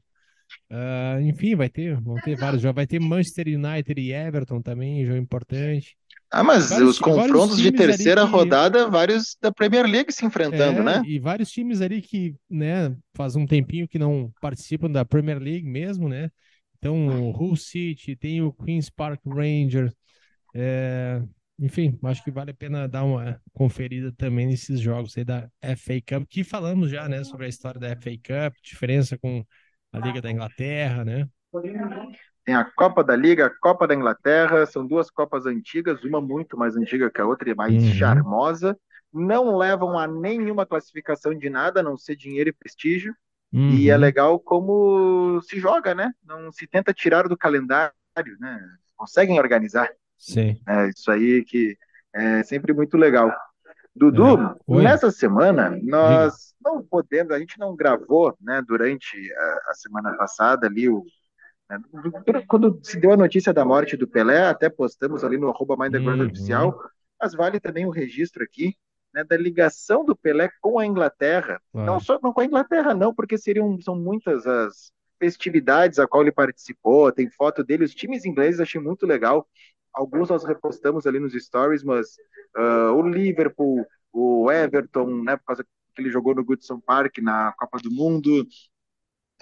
Uh, 0.71 1.21
enfim, 1.23 1.54
vai 1.54 1.69
ter, 1.69 2.00
vão 2.00 2.14
ter 2.16 2.37
vários 2.37 2.62
jogos. 2.62 2.76
Vai 2.76 2.87
ter 2.87 3.00
Manchester 3.00 3.47
United 3.49 4.00
e 4.00 4.12
Everton 4.12 4.62
também, 4.62 5.04
jogo 5.04 5.19
importante. 5.19 5.97
Ah, 6.30 6.45
mas 6.45 6.71
vários, 6.71 6.90
os 6.90 6.99
confrontos 6.99 7.59
de 7.59 7.73
terceira 7.73 8.25
que... 8.25 8.30
rodada, 8.30 8.88
vários 8.88 9.37
da 9.40 9.50
Premier 9.50 9.85
League 9.85 10.12
se 10.12 10.25
enfrentando, 10.25 10.80
é, 10.80 10.85
né? 10.85 11.02
E 11.04 11.19
vários 11.19 11.50
times 11.50 11.80
ali 11.80 12.00
que, 12.00 12.37
né, 12.49 12.97
faz 13.16 13.35
um 13.35 13.45
tempinho 13.45 13.88
que 13.88 13.99
não 13.99 14.33
participam 14.40 14.88
da 14.88 15.04
Premier 15.04 15.38
League 15.40 15.66
mesmo, 15.66 16.09
né? 16.09 16.30
Então, 16.78 17.09
o 17.09 17.30
Hull 17.30 17.57
City, 17.57 18.14
tem 18.14 18.40
o 18.40 18.52
Queen's 18.52 18.88
Park 18.88 19.21
Rangers. 19.26 19.93
É... 20.54 21.21
Enfim, 21.58 21.99
acho 22.04 22.25
que 22.25 22.30
vale 22.30 22.52
a 22.52 22.54
pena 22.54 22.89
dar 22.89 23.04
uma 23.04 23.39
conferida 23.52 24.10
também 24.17 24.47
nesses 24.47 24.80
jogos 24.80 25.19
aí 25.19 25.25
da 25.25 25.47
FA 25.76 26.00
Cup, 26.06 26.26
que 26.26 26.43
falamos 26.43 26.91
já, 26.91 27.06
né, 27.06 27.23
sobre 27.25 27.47
a 27.47 27.49
história 27.49 27.78
da 27.78 27.95
FA 27.97 28.13
Cup, 28.13 28.56
diferença 28.63 29.19
com 29.19 29.45
a 29.92 29.98
Liga 29.98 30.20
da 30.20 30.30
Inglaterra, 30.30 31.04
né? 31.04 31.28
Tem 32.44 32.54
a 32.54 32.64
Copa 32.64 33.02
da 33.02 33.14
Liga, 33.14 33.46
a 33.46 33.50
Copa 33.50 33.86
da 33.86 33.94
Inglaterra, 33.94 34.64
são 34.66 34.86
duas 34.86 35.10
Copas 35.10 35.46
antigas, 35.46 36.02
uma 36.04 36.20
muito 36.20 36.56
mais 36.56 36.76
antiga 36.76 37.10
que 37.10 37.20
a 37.20 37.26
outra 37.26 37.50
e 37.50 37.54
mais 37.54 37.74
uhum. 37.74 37.92
charmosa. 37.92 38.78
Não 39.12 39.56
levam 39.56 39.98
a 39.98 40.06
nenhuma 40.06 40.64
classificação 40.64 41.36
de 41.36 41.50
nada, 41.50 41.80
a 41.80 41.82
não 41.82 41.96
ser 41.96 42.16
dinheiro 42.16 42.50
e 42.50 42.52
prestígio. 42.52 43.14
Uhum. 43.52 43.70
E 43.70 43.90
é 43.90 43.94
uhum. 43.94 44.00
legal 44.00 44.38
como 44.38 45.40
se 45.42 45.58
joga, 45.58 45.94
né? 45.94 46.12
Não 46.24 46.52
se 46.52 46.66
tenta 46.66 46.94
tirar 46.94 47.28
do 47.28 47.36
calendário, 47.36 47.92
né? 48.38 48.60
Conseguem 48.96 49.38
organizar. 49.38 49.90
Sim. 50.16 50.60
É 50.68 50.88
isso 50.88 51.10
aí 51.10 51.44
que 51.44 51.76
é 52.14 52.42
sempre 52.44 52.72
muito 52.72 52.96
legal. 52.96 53.32
Dudu, 54.00 54.56
é. 54.67 54.82
nessa 54.82 55.10
semana, 55.10 55.78
nós 55.82 56.32
Diga. 56.32 56.73
não 56.73 56.82
podemos, 56.82 57.32
a 57.32 57.39
gente 57.39 57.58
não 57.58 57.76
gravou, 57.76 58.34
né, 58.41 58.63
durante 58.67 59.15
a, 59.34 59.71
a 59.71 59.75
semana 59.75 60.17
passada 60.17 60.67
ali, 60.67 60.89
o, 60.89 61.04
né, 61.69 61.78
quando 62.49 62.80
se 62.82 62.99
deu 62.99 63.13
a 63.13 63.17
notícia 63.17 63.52
da 63.52 63.63
morte 63.63 63.99
do 63.99 64.08
Pelé, 64.08 64.47
até 64.47 64.71
postamos 64.71 65.23
ali 65.23 65.36
no 65.36 65.50
arroba 65.50 65.75
uhum. 65.75 66.26
oficial, 66.26 66.80
mas 67.21 67.34
vale 67.34 67.60
também 67.60 67.84
o 67.84 67.91
registro 67.91 68.43
aqui, 68.43 68.75
né, 69.13 69.23
da 69.23 69.36
ligação 69.36 70.02
do 70.02 70.17
Pelé 70.17 70.49
com 70.63 70.78
a 70.78 70.86
Inglaterra. 70.86 71.60
Não 71.75 72.00
só 72.00 72.19
não 72.23 72.32
com 72.32 72.41
a 72.41 72.47
Inglaterra, 72.47 72.95
não, 72.95 73.15
porque 73.15 73.36
seriam, 73.36 73.78
são 73.82 73.95
muitas 73.95 74.47
as 74.47 74.91
festividades 75.19 75.99
a 75.99 76.06
qual 76.06 76.23
ele 76.23 76.32
participou, 76.32 77.13
tem 77.13 77.28
foto 77.28 77.63
dele, 77.63 77.84
os 77.84 77.95
times 77.95 78.25
ingleses 78.25 78.60
achei 78.60 78.80
muito 78.80 79.06
legal 79.06 79.47
alguns 79.92 80.28
nós 80.28 80.44
repostamos 80.44 81.06
ali 81.06 81.18
nos 81.18 81.32
stories, 81.32 81.82
mas 81.82 82.16
uh, 82.56 82.92
o 82.94 83.02
Liverpool, 83.02 83.86
o 84.12 84.50
Everton, 84.50 85.22
né, 85.22 85.36
por 85.36 85.44
causa 85.46 85.64
que 85.64 86.02
ele 86.02 86.10
jogou 86.10 86.34
no 86.34 86.44
Goodson 86.44 86.80
Park 86.80 87.18
na 87.18 87.52
Copa 87.52 87.78
do 87.78 87.90
Mundo, 87.90 88.46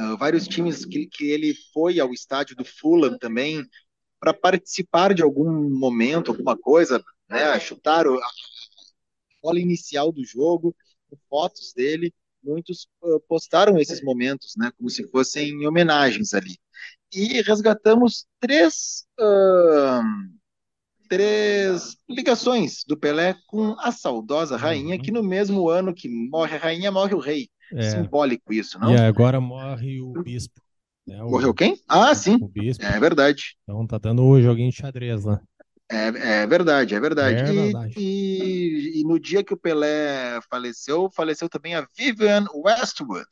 uh, 0.00 0.16
vários 0.16 0.46
times 0.46 0.84
que, 0.84 1.06
que 1.06 1.30
ele 1.30 1.54
foi 1.72 2.00
ao 2.00 2.12
estádio 2.12 2.56
do 2.56 2.64
Fulham 2.64 3.18
também 3.18 3.64
para 4.20 4.34
participar 4.34 5.14
de 5.14 5.22
algum 5.22 5.70
momento, 5.70 6.30
alguma 6.30 6.56
coisa, 6.56 7.02
né, 7.28 7.58
chutar 7.61 8.06
a 8.06 8.20
bola 9.42 9.61
inicial 9.61 10.11
do 10.11 10.24
jogo, 10.24 10.74
fotos 11.28 11.72
dele, 11.72 12.12
muitos 12.42 12.88
uh, 13.02 13.20
postaram 13.20 13.78
esses 13.78 14.02
momentos, 14.02 14.54
né, 14.56 14.70
como 14.76 14.90
se 14.90 15.06
fossem 15.08 15.66
homenagens 15.66 16.34
ali. 16.34 16.58
E 17.12 17.40
resgatamos 17.42 18.26
três 18.40 19.06
uh, 19.18 20.38
três 21.09 21.97
ligações 22.09 22.85
do 22.87 22.97
Pelé 22.97 23.37
com 23.47 23.75
a 23.79 23.90
saudosa 23.90 24.57
rainha, 24.57 24.97
uhum. 24.97 25.03
que 25.03 25.11
no 25.11 25.23
mesmo 25.23 25.68
ano 25.68 25.94
que 25.94 26.09
morre 26.09 26.57
a 26.57 26.59
rainha, 26.59 26.92
morre 26.92 27.14
o 27.14 27.21
rei. 27.21 27.49
É. 27.73 27.83
Simbólico 27.83 28.53
isso, 28.53 28.79
não? 28.79 28.94
E 28.94 28.97
agora 28.97 29.40
morre 29.40 30.01
o 30.01 30.23
bispo. 30.23 30.61
Né? 31.07 31.23
O, 31.23 31.31
Morreu 31.31 31.55
quem? 31.55 31.81
Ah, 31.88 32.14
sim. 32.14 32.37
O 32.40 32.49
bispo. 32.49 32.85
É 32.85 33.01
verdade. 33.01 33.57
Então 33.62 33.87
tá 33.87 33.99
dando 33.99 34.23
o 34.23 34.40
joguinho 34.40 34.71
de 34.71 34.77
xadrez 34.77 35.25
lá. 35.25 35.40
É, 35.90 36.42
é 36.42 36.47
verdade, 36.47 36.94
é 36.94 37.01
verdade. 37.01 37.40
É 37.40 37.44
verdade. 37.44 37.94
E, 37.97 38.99
e, 38.99 39.01
e, 39.01 39.05
no 39.05 39.18
dia 39.18 39.42
que 39.42 39.55
o 39.55 39.57
Pelé 39.57 40.38
faleceu, 40.51 41.11
faleceu 41.11 41.49
também 41.49 41.75
a 41.75 41.87
Vivian 41.97 42.44
Westwood, 42.55 43.27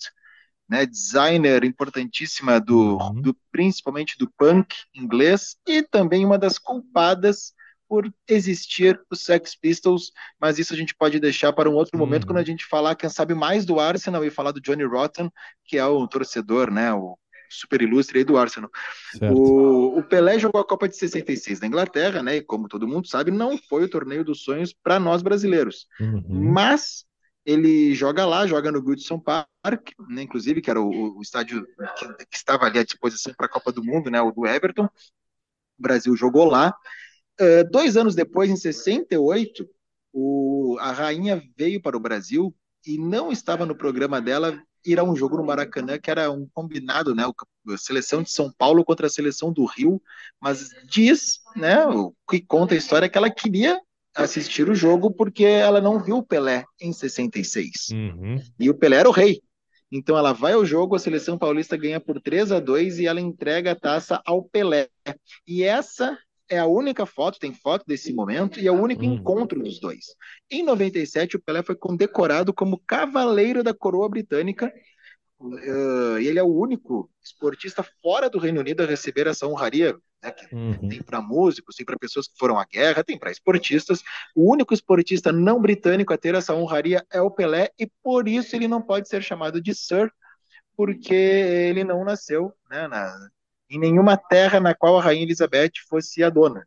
né, 0.67 0.87
designer 0.87 1.65
importantíssima 1.65 2.59
do, 2.59 2.97
uhum. 2.97 3.21
do 3.21 3.37
principalmente 3.53 4.17
do 4.19 4.31
punk 4.39 4.75
inglês 4.95 5.57
e 5.67 5.83
também 5.83 6.25
uma 6.25 6.39
das 6.39 6.59
culpadas 6.59 7.53
por 7.89 8.13
existir 8.29 9.01
os 9.11 9.21
Sex 9.23 9.57
Pistols, 9.57 10.13
mas 10.41 10.59
isso 10.59 10.73
a 10.73 10.77
gente 10.77 10.95
pode 10.95 11.21
deixar 11.21 11.53
para 11.53 11.71
um 11.71 11.75
outro 11.75 11.99
momento 11.99 12.23
uhum. 12.23 12.29
quando 12.29 12.39
a 12.39 12.45
gente 12.45 12.65
falar, 12.67 12.95
quem 12.95 13.09
sabe, 13.09 13.35
mais 13.35 13.65
do 13.65 13.79
Arsenal 13.81 14.25
e 14.25 14.31
falar 14.31 14.53
do 14.53 14.61
Johnny 14.61 14.85
Rotten, 14.85 15.31
que 15.65 15.79
é 15.79 15.87
o 15.87 16.07
torcedor, 16.07 16.71
né, 16.71 16.93
o 16.93 17.19
super 17.49 17.81
ilustre 17.81 18.19
aí 18.19 18.25
do 18.25 18.37
Arsenal. 18.37 18.71
O, 19.23 19.99
o, 19.99 20.03
Pelé 20.03 20.39
jogou 20.39 20.61
a 20.61 20.67
Copa 20.67 20.89
de 20.89 20.97
66 20.97 21.61
na 21.61 21.67
Inglaterra, 21.67 22.23
né, 22.23 22.37
e 22.37 22.43
como 22.43 22.69
todo 22.69 22.89
mundo 22.89 23.07
sabe, 23.07 23.31
não 23.31 23.57
foi 23.57 23.85
o 23.85 23.89
torneio 23.89 24.25
dos 24.25 24.43
sonhos 24.43 24.73
para 24.73 24.99
nós 24.99 25.23
brasileiros, 25.23 25.87
uhum. 26.01 26.25
mas 26.29 27.05
ele 27.45 27.95
joga 27.95 28.27
lá, 28.27 28.45
joga 28.47 28.73
no 28.73 28.83
Goodson 28.83 29.21
Park, 29.21 29.91
né, 30.09 30.23
inclusive, 30.23 30.61
que 30.61 30.71
era 30.71 30.81
o, 30.81 31.17
o 31.17 31.23
estádio 31.23 31.65
que, 31.97 32.27
que, 32.27 32.37
estava 32.37 32.67
ali 32.67 32.81
à 32.81 32.85
disposição 32.85 33.33
para 33.35 33.47
a 33.47 33.49
Copa 33.51 33.71
do 33.71 33.85
Mundo, 33.85 34.11
né, 34.11 34.21
o 34.21 34.33
do 34.33 34.47
Everton, 34.47 34.87
o 34.87 35.83
Brasil 35.83 36.17
jogou 36.17 36.45
lá, 36.45 36.75
Uh, 37.41 37.69
dois 37.71 37.97
anos 37.97 38.15
depois, 38.15 38.51
em 38.51 38.57
68, 38.57 39.69
o, 40.13 40.77
a 40.81 40.93
rainha 40.93 41.43
veio 41.57 41.81
para 41.81 41.97
o 41.97 42.01
Brasil 42.01 42.55
e 42.87 42.99
não 42.99 43.31
estava 43.31 43.67
no 43.67 43.77
programa 43.77 44.21
dela 44.21 44.59
ir 44.85 44.99
a 44.99 45.05
um 45.05 45.17
jogo 45.17 45.37
no 45.37 45.45
Maracanã, 45.45 45.99
que 45.99 46.11
era 46.11 46.31
um 46.31 46.49
combinado, 46.55 47.15
né? 47.15 47.25
A 47.25 47.77
seleção 47.77 48.23
de 48.23 48.31
São 48.31 48.51
Paulo 48.57 48.85
contra 48.85 49.09
a 49.09 49.11
seleção 49.11 49.53
do 49.53 49.65
Rio, 49.65 50.01
mas 50.41 50.71
diz, 50.89 51.41
né? 51.57 51.85
O 51.87 52.15
que 52.31 52.41
conta 52.41 52.75
a 52.75 52.79
história 52.79 53.07
é 53.07 53.09
que 53.09 53.19
ela 53.19 53.31
queria 53.31 53.81
assistir 54.15 54.69
o 54.69 54.75
jogo 54.75 55.11
porque 55.11 55.45
ela 55.45 55.81
não 55.81 56.03
viu 56.03 56.19
o 56.19 56.23
Pelé 56.23 56.65
em 56.81 56.93
66. 56.93 57.89
Uhum. 57.93 58.41
E 58.59 58.71
o 58.71 58.75
Pelé 58.75 58.99
era 58.99 59.09
o 59.09 59.13
rei. 59.13 59.43
Então 59.93 60.17
ela 60.17 60.33
vai 60.33 60.53
ao 60.53 60.65
jogo, 60.65 60.97
a 60.97 60.99
seleção 60.99 61.39
paulista 61.39 61.77
ganha 61.77 62.01
por 62.01 62.21
3 62.21 62.53
a 62.53 62.61
2 62.61 62.99
e 62.99 63.07
ela 63.07 63.21
entrega 63.21 63.73
a 63.73 63.77
taça 63.77 64.21
ao 64.25 64.43
Pelé. 64.43 64.89
E 65.47 65.63
essa 65.63 66.19
é 66.49 66.59
a 66.59 66.67
única 66.67 67.07
foto, 67.07 67.39
tem 67.39 67.53
foto 67.53 67.85
desse 67.87 68.13
momento, 68.13 68.61
e 68.61 68.67
é 68.67 68.73
o 68.73 68.81
único 68.81 69.03
hum. 69.03 69.15
encontro 69.15 69.63
dos 69.63 69.81
dois. 69.81 70.05
Em 70.51 70.63
97, 70.63 71.37
o 71.37 71.43
Pelé 71.43 71.63
foi 71.63 71.75
condecorado 71.75 72.53
como 72.53 72.83
Cavaleiro 72.87 73.63
da 73.63 73.75
Coroa 73.75 74.09
Britânica 74.09 74.73
uh, 75.41 76.19
ele 76.19 76.39
é 76.39 76.43
o 76.43 76.55
único 76.55 77.11
esportista 77.23 77.85
fora 78.03 78.31
do 78.31 78.39
Reino 78.39 78.61
Unido 78.61 78.83
a 78.83 78.87
receber 78.87 79.27
essa 79.27 79.47
honraria. 79.47 79.97
Né, 80.23 80.35
uhum. 80.53 80.89
Tem 80.89 81.03
para 81.03 81.21
músicos, 81.21 81.77
tem 81.77 81.85
para 81.85 81.99
pessoas 81.99 82.27
que 82.27 82.39
foram 82.39 82.59
à 82.59 82.65
guerra, 82.65 83.05
tem 83.05 83.19
para 83.19 83.31
esportistas. 83.31 84.03
O 84.35 84.51
único 84.51 84.73
esportista 84.73 85.31
não 85.33 85.61
britânico 85.61 86.13
a 86.13 86.19
ter 86.19 86.35
essa 86.35 86.55
honraria 86.55 87.05
é 87.11 87.21
o 87.21 87.31
Pelé, 87.31 87.71
e 87.79 87.89
por 88.03 88.29
isso 88.29 88.57
ele 88.57 88.69
não 88.69 88.81
pode 88.81 89.09
ser 89.09 89.23
chamado 89.23 89.61
de 89.61 89.75
Sir, 89.75 90.11
porque 90.77 91.15
ele 91.15 91.85
não 91.85 92.05
nasceu 92.05 92.53
né, 92.71 92.87
na, 92.89 93.31
em 93.69 93.79
nenhuma 93.79 94.17
terra 94.17 94.61
na 94.61 94.75
qual 94.75 94.99
a 94.99 95.03
Rainha 95.03 95.23
Elizabeth 95.23 95.73
fosse 95.89 96.23
a 96.23 96.31
dona. 96.31 96.67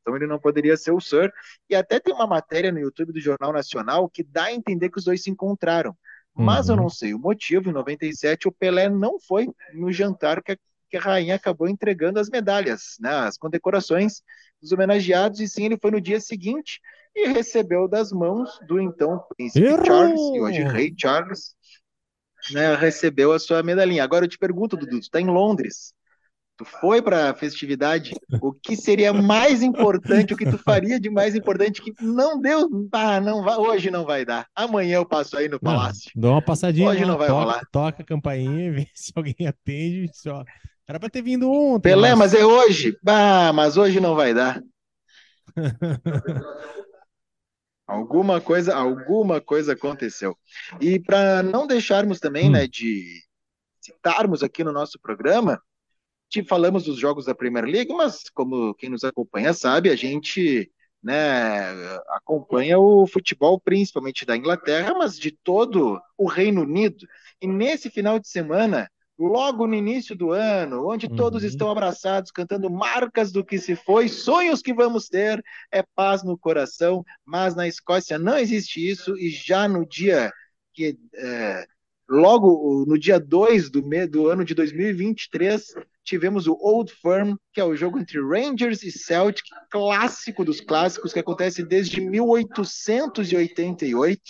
Então 0.00 0.14
ele 0.14 0.26
não 0.26 0.38
poderia 0.38 0.76
ser 0.76 0.92
o 0.92 1.00
Sir. 1.00 1.32
E 1.68 1.74
até 1.74 1.98
tem 1.98 2.14
uma 2.14 2.26
matéria 2.26 2.70
no 2.70 2.78
YouTube 2.78 3.12
do 3.12 3.20
Jornal 3.20 3.52
Nacional 3.52 4.08
que 4.08 4.22
dá 4.22 4.44
a 4.44 4.52
entender 4.52 4.88
que 4.88 4.98
os 4.98 5.04
dois 5.04 5.22
se 5.22 5.30
encontraram. 5.30 5.96
Mas 6.32 6.68
uhum. 6.68 6.76
eu 6.76 6.82
não 6.82 6.88
sei 6.88 7.14
o 7.14 7.18
motivo. 7.18 7.70
Em 7.70 7.72
97, 7.72 8.46
o 8.46 8.52
Pelé 8.52 8.88
não 8.88 9.18
foi 9.18 9.48
no 9.72 9.90
jantar 9.90 10.42
que 10.42 10.52
a, 10.52 10.58
que 10.88 10.96
a 10.96 11.00
rainha 11.00 11.34
acabou 11.34 11.68
entregando 11.68 12.20
as 12.20 12.28
medalhas, 12.28 12.96
né, 13.00 13.10
as 13.10 13.36
condecorações 13.36 14.22
dos 14.60 14.70
homenageados, 14.70 15.40
e 15.40 15.48
sim, 15.48 15.64
ele 15.64 15.78
foi 15.78 15.90
no 15.90 16.00
dia 16.00 16.20
seguinte 16.20 16.80
e 17.14 17.28
recebeu 17.28 17.88
das 17.88 18.12
mãos 18.12 18.58
do 18.66 18.80
então 18.80 19.24
príncipe 19.36 19.66
Errou! 19.66 19.84
Charles, 19.84 20.20
e 20.20 20.40
hoje 20.40 20.62
rei 20.62 20.94
Charles, 20.96 21.56
né, 22.52 22.74
recebeu 22.74 23.32
a 23.32 23.38
sua 23.38 23.62
medalhinha. 23.62 24.04
Agora 24.04 24.26
eu 24.26 24.28
te 24.28 24.38
pergunto, 24.38 24.76
Dudu, 24.76 25.00
tu 25.00 25.02
está 25.02 25.20
em 25.20 25.26
Londres, 25.26 25.92
tu 26.56 26.64
foi 26.64 27.02
para 27.02 27.30
a 27.30 27.34
festividade, 27.34 28.14
o 28.40 28.52
que 28.52 28.76
seria 28.76 29.12
mais 29.12 29.62
importante, 29.62 30.32
o 30.32 30.36
que 30.36 30.50
tu 30.50 30.56
faria 30.56 30.98
de 30.98 31.10
mais 31.10 31.34
importante 31.34 31.82
que 31.82 31.92
não 32.00 32.40
deu, 32.40 32.68
ah, 32.92 33.20
não 33.20 33.42
vai, 33.42 33.56
hoje 33.56 33.90
não 33.90 34.04
vai 34.04 34.24
dar. 34.24 34.46
Amanhã 34.54 34.96
eu 34.96 35.06
passo 35.06 35.36
aí 35.36 35.48
no 35.48 35.60
palácio. 35.60 36.10
Não, 36.14 36.22
dá 36.22 36.30
uma 36.30 36.42
passadinha, 36.42 36.88
hoje 36.88 37.04
não 37.04 37.18
vai 37.18 37.28
toca, 37.28 37.40
rolar. 37.40 37.62
Toca 37.70 38.02
a 38.02 38.06
campainha, 38.06 38.72
vê 38.72 38.88
se 38.94 39.12
alguém 39.14 39.46
atende, 39.46 40.10
só. 40.14 40.44
Era 40.88 40.98
para 40.98 41.10
ter 41.10 41.22
vindo 41.22 41.50
ontem. 41.50 41.90
Pelé, 41.90 42.14
mas... 42.14 42.32
mas 42.32 42.40
é 42.40 42.44
hoje. 42.44 42.96
Ah, 43.06 43.52
mas 43.52 43.76
hoje 43.76 44.00
não 44.00 44.14
vai 44.14 44.32
dar. 44.32 44.62
alguma 47.86 48.40
coisa, 48.40 48.74
alguma 48.74 49.40
coisa 49.40 49.74
aconteceu. 49.74 50.36
E 50.80 50.98
para 50.98 51.42
não 51.42 51.66
deixarmos 51.66 52.18
também, 52.18 52.48
hum. 52.48 52.52
né, 52.52 52.66
de 52.66 53.22
citarmos 53.80 54.42
aqui 54.42 54.64
no 54.64 54.72
nosso 54.72 54.98
programa, 55.00 55.60
te 56.28 56.42
falamos 56.42 56.84
dos 56.84 56.98
jogos 56.98 57.26
da 57.26 57.34
Premier 57.34 57.64
League, 57.64 57.92
mas 57.92 58.28
como 58.30 58.74
quem 58.74 58.90
nos 58.90 59.04
acompanha 59.04 59.52
sabe, 59.52 59.90
a 59.90 59.96
gente 59.96 60.70
né, 61.02 61.70
acompanha 62.08 62.78
o 62.78 63.06
futebol 63.06 63.60
principalmente 63.60 64.24
da 64.24 64.36
Inglaterra, 64.36 64.92
mas 64.94 65.18
de 65.18 65.30
todo 65.30 66.00
o 66.18 66.26
Reino 66.26 66.62
Unido. 66.62 67.06
E 67.40 67.46
nesse 67.46 67.88
final 67.90 68.18
de 68.18 68.28
semana, 68.28 68.90
logo 69.18 69.66
no 69.66 69.74
início 69.74 70.16
do 70.16 70.32
ano, 70.32 70.88
onde 70.88 71.06
uhum. 71.06 71.16
todos 71.16 71.44
estão 71.44 71.70
abraçados, 71.70 72.30
cantando 72.30 72.68
marcas 72.68 73.30
do 73.30 73.44
que 73.44 73.58
se 73.58 73.76
foi, 73.76 74.08
sonhos 74.08 74.60
que 74.60 74.74
vamos 74.74 75.08
ter, 75.08 75.42
é 75.72 75.82
paz 75.94 76.24
no 76.24 76.36
coração, 76.36 77.04
mas 77.24 77.54
na 77.54 77.68
Escócia 77.68 78.18
não 78.18 78.36
existe 78.36 78.86
isso, 78.86 79.16
e 79.16 79.30
já 79.30 79.68
no 79.68 79.86
dia 79.86 80.32
que. 80.74 80.98
É, 81.14 81.66
logo 82.08 82.84
no 82.86 82.96
dia 82.98 83.18
2 83.18 83.70
do, 83.70 83.82
do 84.08 84.28
ano 84.28 84.44
de 84.44 84.54
2023, 84.54 85.74
tivemos 86.04 86.46
o 86.46 86.56
Old 86.60 86.92
Firm, 86.92 87.34
que 87.52 87.60
é 87.60 87.64
o 87.64 87.74
jogo 87.76 87.98
entre 87.98 88.20
Rangers 88.20 88.82
e 88.82 88.92
Celtic, 88.92 89.44
clássico 89.70 90.44
dos 90.44 90.60
clássicos, 90.60 91.12
que 91.12 91.18
acontece 91.18 91.64
desde 91.64 92.00
1888, 92.00 94.20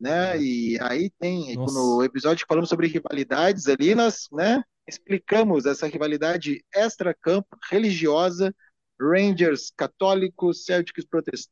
né? 0.00 0.40
E 0.40 0.78
aí 0.80 1.10
tem, 1.18 1.54
Nossa. 1.56 1.74
no 1.74 2.02
episódio 2.02 2.44
que 2.44 2.48
falamos 2.48 2.70
sobre 2.70 2.86
rivalidades 2.86 3.68
ali, 3.68 3.94
nós, 3.94 4.28
né, 4.32 4.62
explicamos 4.86 5.66
essa 5.66 5.86
rivalidade 5.86 6.64
extra-campo, 6.74 7.48
religiosa, 7.70 8.54
Rangers 9.00 9.72
católicos, 9.76 10.64
Celtics 10.64 11.04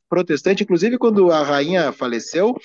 protestante, 0.09 0.63
inclusive 0.63 0.97
quando 0.97 1.31
a 1.31 1.43
rainha 1.43 1.91
faleceu, 1.91 2.55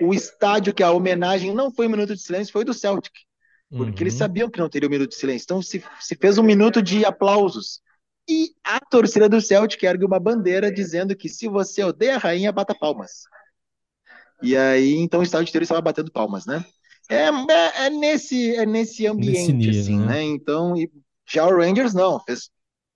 o 0.00 0.14
estádio 0.14 0.74
que 0.74 0.82
a 0.82 0.92
homenagem 0.92 1.54
não 1.54 1.70
foi 1.70 1.86
um 1.86 1.90
minuto 1.90 2.14
de 2.14 2.22
silêncio, 2.22 2.52
foi 2.52 2.64
do 2.64 2.74
Celtic 2.74 3.12
porque 3.70 4.02
uhum. 4.02 4.04
eles 4.04 4.14
sabiam 4.14 4.50
que 4.50 4.58
não 4.58 4.68
teria 4.68 4.88
um 4.88 4.90
minuto 4.90 5.10
de 5.10 5.16
silêncio. 5.16 5.44
Então 5.44 5.62
se, 5.62 5.84
se 6.00 6.16
fez 6.16 6.38
um 6.38 6.42
minuto 6.42 6.80
de 6.80 7.04
aplausos. 7.04 7.80
E 8.28 8.50
a 8.62 8.78
torcida 8.80 9.28
do 9.28 9.40
Celtic 9.40 9.82
ergue 9.82 10.04
uma 10.04 10.20
bandeira 10.20 10.70
dizendo 10.70 11.16
que 11.16 11.28
se 11.28 11.48
você 11.48 11.82
odeia 11.82 12.16
a 12.16 12.18
rainha, 12.18 12.52
bata 12.52 12.74
palmas. 12.74 13.22
E 14.42 14.56
aí, 14.56 14.94
então 14.96 15.20
o 15.20 15.22
estádio 15.22 15.48
inteiro 15.48 15.62
estava 15.62 15.80
batendo 15.80 16.12
palmas, 16.12 16.44
né? 16.46 16.64
É, 17.10 17.24
é, 17.24 17.86
é, 17.86 17.90
nesse, 17.90 18.54
é 18.54 18.66
nesse 18.66 19.06
ambiente, 19.06 19.52
nesse 19.52 19.52
nível, 19.52 19.80
assim, 19.80 19.98
né? 19.98 20.06
né? 20.06 20.22
Então, 20.22 20.74
já 21.26 21.46
o 21.46 21.56
Rangers 21.56 21.94
não, 21.94 22.20
fez 22.20 22.50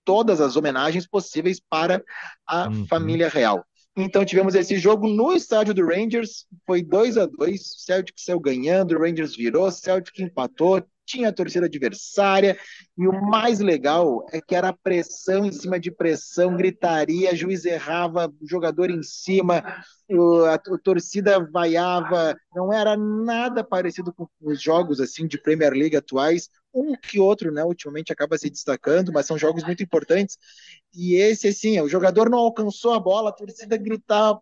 todas 0.05 0.41
as 0.41 0.55
homenagens 0.55 1.07
possíveis 1.07 1.59
para 1.59 2.03
a 2.47 2.69
uhum. 2.69 2.87
família 2.87 3.29
real. 3.29 3.65
Então 3.97 4.25
tivemos 4.25 4.55
esse 4.55 4.79
jogo 4.79 5.07
no 5.07 5.35
estádio 5.35 5.75
do 5.75 5.85
Rangers, 5.85 6.47
foi 6.67 6.83
2 6.83 7.19
a 7.19 7.27
2 7.27 7.61
Celtic 7.85 8.15
saiu 8.19 8.41
ganhando, 8.41 8.95
o 8.95 8.99
Rangers 8.99 9.37
virou, 9.37 9.71
Celtic 9.71 10.19
empatou, 10.21 10.83
tinha 11.05 11.29
a 11.29 11.33
torcida 11.33 11.67
adversária, 11.67 12.59
e 12.97 13.07
o 13.07 13.13
mais 13.13 13.61
legal 13.61 14.25
é 14.33 14.41
que 14.41 14.55
era 14.55 14.73
pressão 14.73 15.45
em 15.45 15.53
cima 15.53 15.79
de 15.79 15.91
pressão, 15.91 16.57
gritaria, 16.57 17.35
juiz 17.35 17.65
errava, 17.65 18.33
jogador 18.43 18.91
em 18.91 19.03
cima, 19.03 19.63
a, 20.51 20.59
torcida 20.79 21.41
vaiava, 21.51 22.37
não 22.55 22.73
era 22.73 22.97
nada 22.97 23.65
parecido 23.65 24.13
com 24.13 24.29
os 24.41 24.61
jogos 24.61 25.01
assim 25.01 25.27
de 25.27 25.39
Premier 25.39 25.73
League 25.73 25.97
atuais, 25.97 26.49
um 26.75 26.95
que 26.97 27.19
outro, 27.21 27.53
né, 27.53 27.65
ultimamente 27.65 28.13
acaba 28.13 28.39
se 28.39 28.49
destacando, 28.49 29.13
mas 29.13 29.27
são 29.27 29.37
jogos 29.37 29.63
muito 29.65 29.83
importantes. 29.83 30.39
E 30.95 31.15
esse, 31.17 31.49
assim, 31.49 31.81
o 31.81 31.89
jogador 31.89 32.31
não 32.31 32.39
alcançou 32.39 32.95
a 32.95 33.01
bola, 33.01 33.31
a 33.31 33.33
torcida 33.33 33.77
gritar 33.77 34.39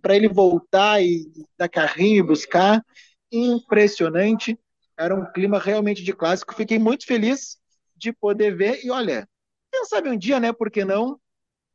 para 0.00 0.16
ele 0.16 0.28
voltar 0.28 1.02
e 1.02 1.26
dar 1.58 1.68
carrinho 1.68 2.18
e 2.18 2.26
buscar. 2.26 2.82
Impressionante. 3.30 4.58
Era 4.98 5.14
um 5.14 5.24
clima 5.32 5.58
realmente 5.58 6.02
de 6.02 6.12
clássico. 6.12 6.54
Fiquei 6.54 6.78
muito 6.78 7.06
feliz 7.06 7.58
de 7.96 8.12
poder 8.12 8.56
ver. 8.56 8.84
E 8.84 8.90
olha, 8.90 9.28
quem 9.72 9.84
sabe 9.84 10.08
um 10.08 10.16
dia, 10.16 10.40
né? 10.40 10.52
Por 10.52 10.70
que 10.70 10.84
não? 10.84 11.18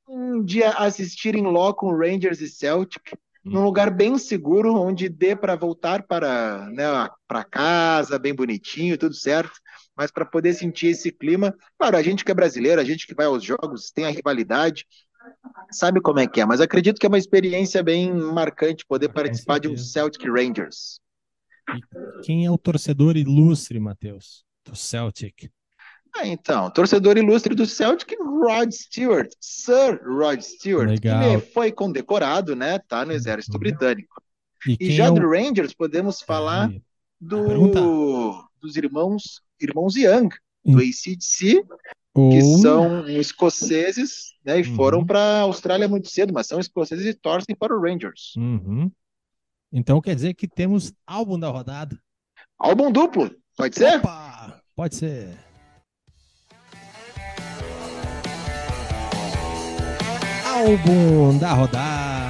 Um 0.07 0.43
dia 0.43 0.71
assistir 0.71 1.35
em 1.35 1.43
loco 1.43 1.87
um 1.87 1.95
Rangers 1.95 2.41
e 2.41 2.49
Celtic, 2.49 3.13
num 3.43 3.63
lugar 3.63 3.89
bem 3.89 4.17
seguro, 4.17 4.75
onde 4.75 5.07
dê 5.07 5.35
para 5.35 5.55
voltar 5.55 6.03
para 6.03 6.69
né, 6.71 6.83
para 7.27 7.43
casa, 7.43 8.19
bem 8.19 8.33
bonitinho, 8.33 8.97
tudo 8.97 9.15
certo 9.15 9.61
mas 9.95 10.11
para 10.11 10.25
poder 10.25 10.53
sentir 10.53 10.87
esse 10.87 11.11
clima, 11.11 11.55
claro, 11.77 11.97
a 11.97 12.01
gente 12.01 12.23
que 12.23 12.31
é 12.31 12.35
brasileiro, 12.35 12.81
a 12.81 12.83
gente 12.83 13.05
que 13.05 13.13
vai 13.13 13.25
aos 13.25 13.43
jogos, 13.43 13.91
tem 13.91 14.05
a 14.05 14.09
rivalidade, 14.09 14.85
sabe 15.71 16.01
como 16.01 16.19
é 16.19 16.27
que 16.27 16.41
é, 16.41 16.45
mas 16.45 16.61
acredito 16.61 16.99
que 16.99 17.05
é 17.05 17.09
uma 17.09 17.17
experiência 17.17 17.83
bem 17.83 18.11
marcante 18.13 18.85
poder 18.85 19.09
participar 19.09 19.59
de 19.59 19.67
um 19.67 19.77
Celtic 19.77 20.25
Rangers. 20.27 20.99
Quem 22.23 22.45
é 22.45 22.51
o 22.51 22.57
torcedor 22.57 23.17
ilustre, 23.17 23.79
Matheus, 23.79 24.43
do 24.65 24.75
Celtic? 24.75 25.49
Ah, 26.13 26.27
então, 26.27 26.69
torcedor 26.69 27.17
ilustre 27.17 27.55
do 27.55 27.65
Celtic, 27.65 28.17
Rod 28.19 28.71
Stewart, 28.71 29.31
Sir 29.39 29.99
Rod 30.05 30.41
Stewart, 30.41 30.89
Legal. 30.89 31.23
ele 31.23 31.41
foi 31.41 31.71
condecorado, 31.71 32.55
né? 32.55 32.79
Tá 32.79 33.05
no 33.05 33.13
exército 33.13 33.55
uhum. 33.55 33.59
britânico. 33.59 34.21
E, 34.67 34.77
e 34.79 34.91
já 34.91 35.05
é 35.05 35.09
o... 35.09 35.13
do 35.13 35.29
Rangers 35.29 35.73
podemos 35.73 36.21
falar 36.21 36.69
do, 37.19 38.43
dos 38.59 38.75
irmãos 38.75 39.41
irmãos 39.59 39.95
Young, 39.95 40.29
do 40.65 40.79
ACDC, 40.79 41.63
que 42.13 42.41
são 42.61 43.07
escoceses, 43.07 44.33
né, 44.43 44.59
e 44.59 44.67
uhum. 44.67 44.75
foram 44.75 45.05
para 45.05 45.19
a 45.19 45.41
Austrália 45.41 45.87
muito 45.87 46.09
cedo, 46.09 46.33
mas 46.33 46.47
são 46.47 46.59
escoceses 46.59 47.05
e 47.05 47.13
torcem 47.13 47.55
para 47.55 47.75
o 47.75 47.81
Rangers. 47.81 48.33
Uhum. 48.37 48.91
Então 49.71 50.01
quer 50.01 50.15
dizer 50.15 50.33
que 50.33 50.47
temos 50.47 50.93
álbum 51.07 51.39
da 51.39 51.47
rodada. 51.47 51.97
Álbum 52.59 52.91
duplo, 52.91 53.31
pode 53.55 53.75
ser? 53.75 53.97
Opa, 53.99 54.61
pode 54.75 54.95
ser. 54.95 55.37
Álbum 60.45 61.37
da 61.39 61.53
rodada. 61.53 62.21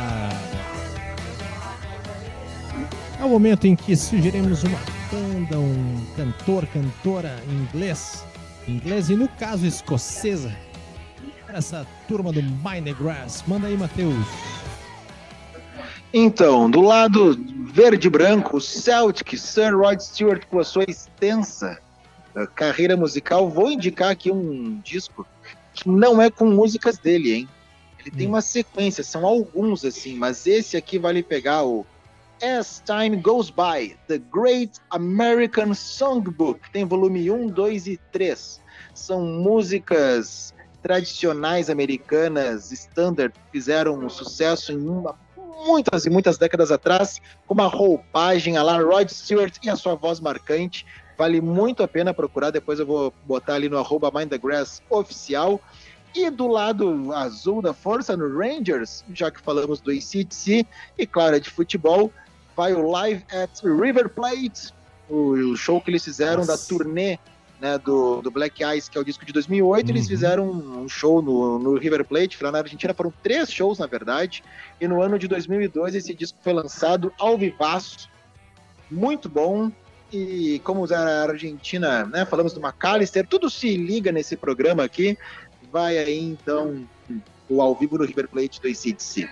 É 3.19 3.25
o 3.25 3.29
momento 3.29 3.65
em 3.65 3.75
que 3.75 3.95
sugerimos 3.95 4.63
uma 4.63 4.79
banda, 5.11 5.59
um 5.59 6.05
cantor, 6.15 6.65
cantora 6.67 7.43
inglês, 7.47 8.23
inglês 8.67 9.09
e 9.09 9.15
no 9.15 9.27
caso 9.27 9.65
escocesa, 9.65 10.55
essa 11.47 11.85
turma 12.07 12.31
do 12.31 12.41
Grass. 12.93 13.43
Manda 13.47 13.67
aí, 13.67 13.77
Matheus. 13.77 14.60
Então, 16.13 16.69
do 16.69 16.81
lado 16.81 17.39
verde 17.71 18.09
branco, 18.09 18.57
o 18.57 18.61
Celtic, 18.61 19.37
Sir 19.37 19.75
Rod 19.75 19.99
Stewart, 19.99 20.45
com 20.47 20.59
a 20.59 20.63
sua 20.63 20.83
extensa 20.85 21.79
eh, 22.35 22.47
carreira 22.53 22.97
musical, 22.97 23.49
vou 23.49 23.71
indicar 23.71 24.09
aqui 24.09 24.29
um 24.29 24.79
disco 24.81 25.25
que 25.73 25.87
não 25.87 26.21
é 26.21 26.29
com 26.29 26.45
músicas 26.45 26.97
dele, 26.97 27.33
hein? 27.33 27.49
Ele 27.99 28.11
tem 28.11 28.27
hum. 28.27 28.31
uma 28.31 28.41
sequência, 28.41 29.03
são 29.03 29.25
alguns 29.25 29.85
assim, 29.85 30.15
mas 30.15 30.45
esse 30.45 30.75
aqui 30.75 30.99
vale 30.99 31.23
pegar 31.23 31.63
o 31.63 31.85
As 32.41 32.83
Time 32.85 33.15
Goes 33.15 33.49
By, 33.49 33.95
The 34.07 34.17
Great 34.17 34.79
American 34.89 35.73
Songbook. 35.73 36.59
Tem 36.71 36.83
volume 36.83 37.31
1, 37.31 37.47
2 37.47 37.87
e 37.87 37.97
3. 38.11 38.59
São 38.93 39.21
músicas 39.21 40.53
tradicionais 40.81 41.69
americanas, 41.69 42.71
standard, 42.71 43.33
fizeram 43.51 43.99
um 43.99 44.09
sucesso 44.09 44.71
em 44.71 44.77
uma, 44.77 45.15
muitas 45.65 46.05
e 46.05 46.09
muitas 46.09 46.37
décadas 46.37 46.71
atrás, 46.71 47.21
com 47.47 47.53
uma 47.53 47.67
roupagem 47.67 48.57
a 48.57 48.63
la 48.63 48.79
Rod 48.79 49.09
Stewart 49.09 49.55
e 49.63 49.69
a 49.69 49.75
sua 49.75 49.95
voz 49.95 50.19
marcante. 50.19 50.85
Vale 51.17 51.39
muito 51.39 51.83
a 51.83 51.87
pena 51.87 52.13
procurar, 52.13 52.49
depois 52.49 52.79
eu 52.79 52.85
vou 52.85 53.13
botar 53.25 53.55
ali 53.55 53.69
no 53.69 53.77
arroba 53.77 54.11
Mind 54.13 54.29
the 54.29 54.37
Grass 54.37 54.81
oficial. 54.89 55.61
E 56.13 56.29
do 56.29 56.47
lado 56.47 57.13
azul 57.13 57.61
da 57.61 57.73
força, 57.73 58.17
no 58.17 58.37
Rangers, 58.37 59.03
já 59.13 59.31
que 59.31 59.39
falamos 59.39 59.79
do 59.79 59.91
ACDC, 59.91 60.65
e 60.97 61.07
claro, 61.07 61.37
é 61.37 61.39
de 61.39 61.49
futebol, 61.49 62.11
vai 62.55 62.73
o 62.73 62.89
Live 62.89 63.23
at 63.31 63.63
River 63.63 64.09
Plate, 64.09 64.73
o 65.09 65.55
show 65.55 65.79
que 65.79 65.89
eles 65.89 66.03
fizeram 66.03 66.43
Nossa. 66.43 66.57
da 66.57 66.57
turnê 66.57 67.17
né, 67.61 67.77
do, 67.77 68.21
do 68.21 68.31
Black 68.31 68.63
Eyes, 68.63 68.89
que 68.89 68.97
é 68.97 69.01
o 69.01 69.05
disco 69.05 69.23
de 69.23 69.31
2008, 69.31 69.85
uhum. 69.85 69.91
eles 69.91 70.07
fizeram 70.07 70.49
um 70.49 70.89
show 70.89 71.21
no, 71.21 71.59
no 71.59 71.77
River 71.77 72.03
Plate, 72.03 72.43
lá 72.43 72.51
na 72.51 72.57
Argentina, 72.57 72.91
foram 72.93 73.13
três 73.21 73.51
shows, 73.53 73.77
na 73.77 73.85
verdade, 73.85 74.43
e 74.79 74.87
no 74.87 75.01
ano 75.01 75.19
de 75.19 75.27
2002 75.27 75.93
esse 75.93 76.13
disco 76.15 76.39
foi 76.41 76.53
lançado 76.53 77.13
ao 77.19 77.37
vivaço, 77.37 78.09
muito 78.89 79.29
bom, 79.29 79.71
e 80.11 80.59
como 80.63 80.91
a 80.91 81.23
Argentina, 81.23 82.03
né, 82.05 82.25
falamos 82.25 82.53
do 82.53 82.59
McAllister, 82.59 83.27
tudo 83.27 83.47
se 83.49 83.77
liga 83.77 84.11
nesse 84.11 84.35
programa 84.35 84.83
aqui, 84.83 85.15
vai 85.71 85.99
aí 85.99 86.19
então 86.19 86.83
o 87.47 87.61
ao 87.61 87.75
vivo 87.75 87.97
no 87.97 88.05
River 88.05 88.27
Plate 88.27 88.59
do 88.59 88.67
ACDC. 88.67 89.29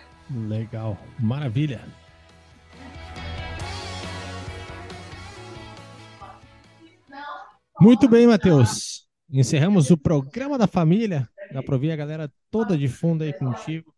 Legal, 0.47 0.97
maravilha. 1.17 1.81
Muito 7.81 8.09
bem, 8.09 8.27
Matheus. 8.27 9.07
Encerramos 9.31 9.89
o 9.89 9.97
programa 9.97 10.57
da 10.57 10.67
família. 10.67 11.29
Dá 11.53 11.63
para 11.63 11.75
ouvir 11.75 11.91
a 11.91 11.95
galera 11.95 12.31
toda 12.51 12.77
de 12.77 12.87
fundo 12.87 13.23
aí 13.23 13.31
contigo. 13.31 13.93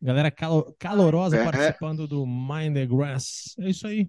Galera 0.00 0.30
calorosa 0.78 1.36
é. 1.38 1.44
participando 1.44 2.06
do 2.06 2.24
Mind 2.26 2.74
the 2.74 2.86
Grass. 2.86 3.54
É 3.58 3.70
isso 3.70 3.86
aí. 3.86 4.08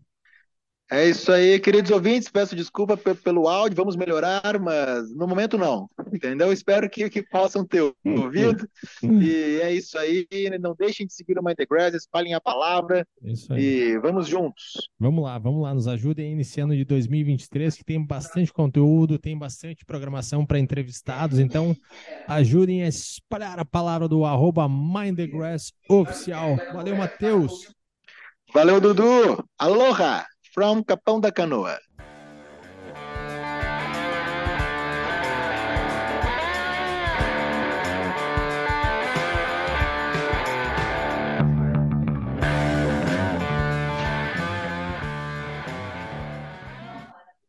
É 0.91 1.09
isso 1.09 1.31
aí, 1.31 1.59
queridos 1.59 1.89
ouvintes. 1.89 2.29
Peço 2.29 2.55
desculpa 2.55 2.95
pelo 2.95 3.47
áudio, 3.47 3.75
vamos 3.75 3.95
melhorar, 3.95 4.59
mas 4.59 5.11
no 5.15 5.27
momento 5.27 5.57
não. 5.57 5.89
Entendeu? 6.13 6.53
Espero 6.53 6.87
que, 6.87 7.09
que 7.09 7.23
possam 7.23 7.65
ter 7.65 7.81
ouvido. 8.05 8.69
e 9.01 9.59
é 9.63 9.73
isso 9.73 9.97
aí. 9.97 10.27
Não 10.59 10.75
deixem 10.75 11.07
de 11.07 11.13
seguir 11.13 11.39
o 11.39 11.43
Mind 11.43 11.57
the 11.57 11.65
Grass, 11.65 11.95
espalhem 11.95 12.35
a 12.35 12.41
palavra. 12.41 13.05
É 13.23 13.31
isso 13.31 13.51
aí. 13.51 13.63
E 13.63 13.99
vamos 13.99 14.27
juntos. 14.27 14.87
Vamos 14.99 15.23
lá, 15.23 15.39
vamos 15.39 15.63
lá. 15.63 15.73
Nos 15.73 15.87
ajudem 15.87 16.31
iniciando 16.31 16.75
de 16.75 16.85
2023, 16.85 17.75
que 17.77 17.83
tem 17.83 18.05
bastante 18.05 18.53
conteúdo, 18.53 19.17
tem 19.17 19.35
bastante 19.35 19.83
programação 19.83 20.45
para 20.45 20.59
entrevistados. 20.59 21.39
Então, 21.39 21.75
ajudem 22.27 22.83
a 22.83 22.87
espalhar 22.87 23.59
a 23.59 23.65
palavra 23.65 24.07
do 24.07 24.23
arroba 24.23 24.69
Mind 24.69 25.17
the 25.17 25.25
Grass 25.25 25.73
oficial. 25.89 26.57
Valeu, 26.71 26.95
Matheus. 26.95 27.73
Valeu, 28.53 28.79
Dudu. 28.79 29.43
Aloha! 29.57 30.25
From 30.55 30.81
Capão 30.85 31.19
da 31.19 31.33
Canoa. 31.33 31.77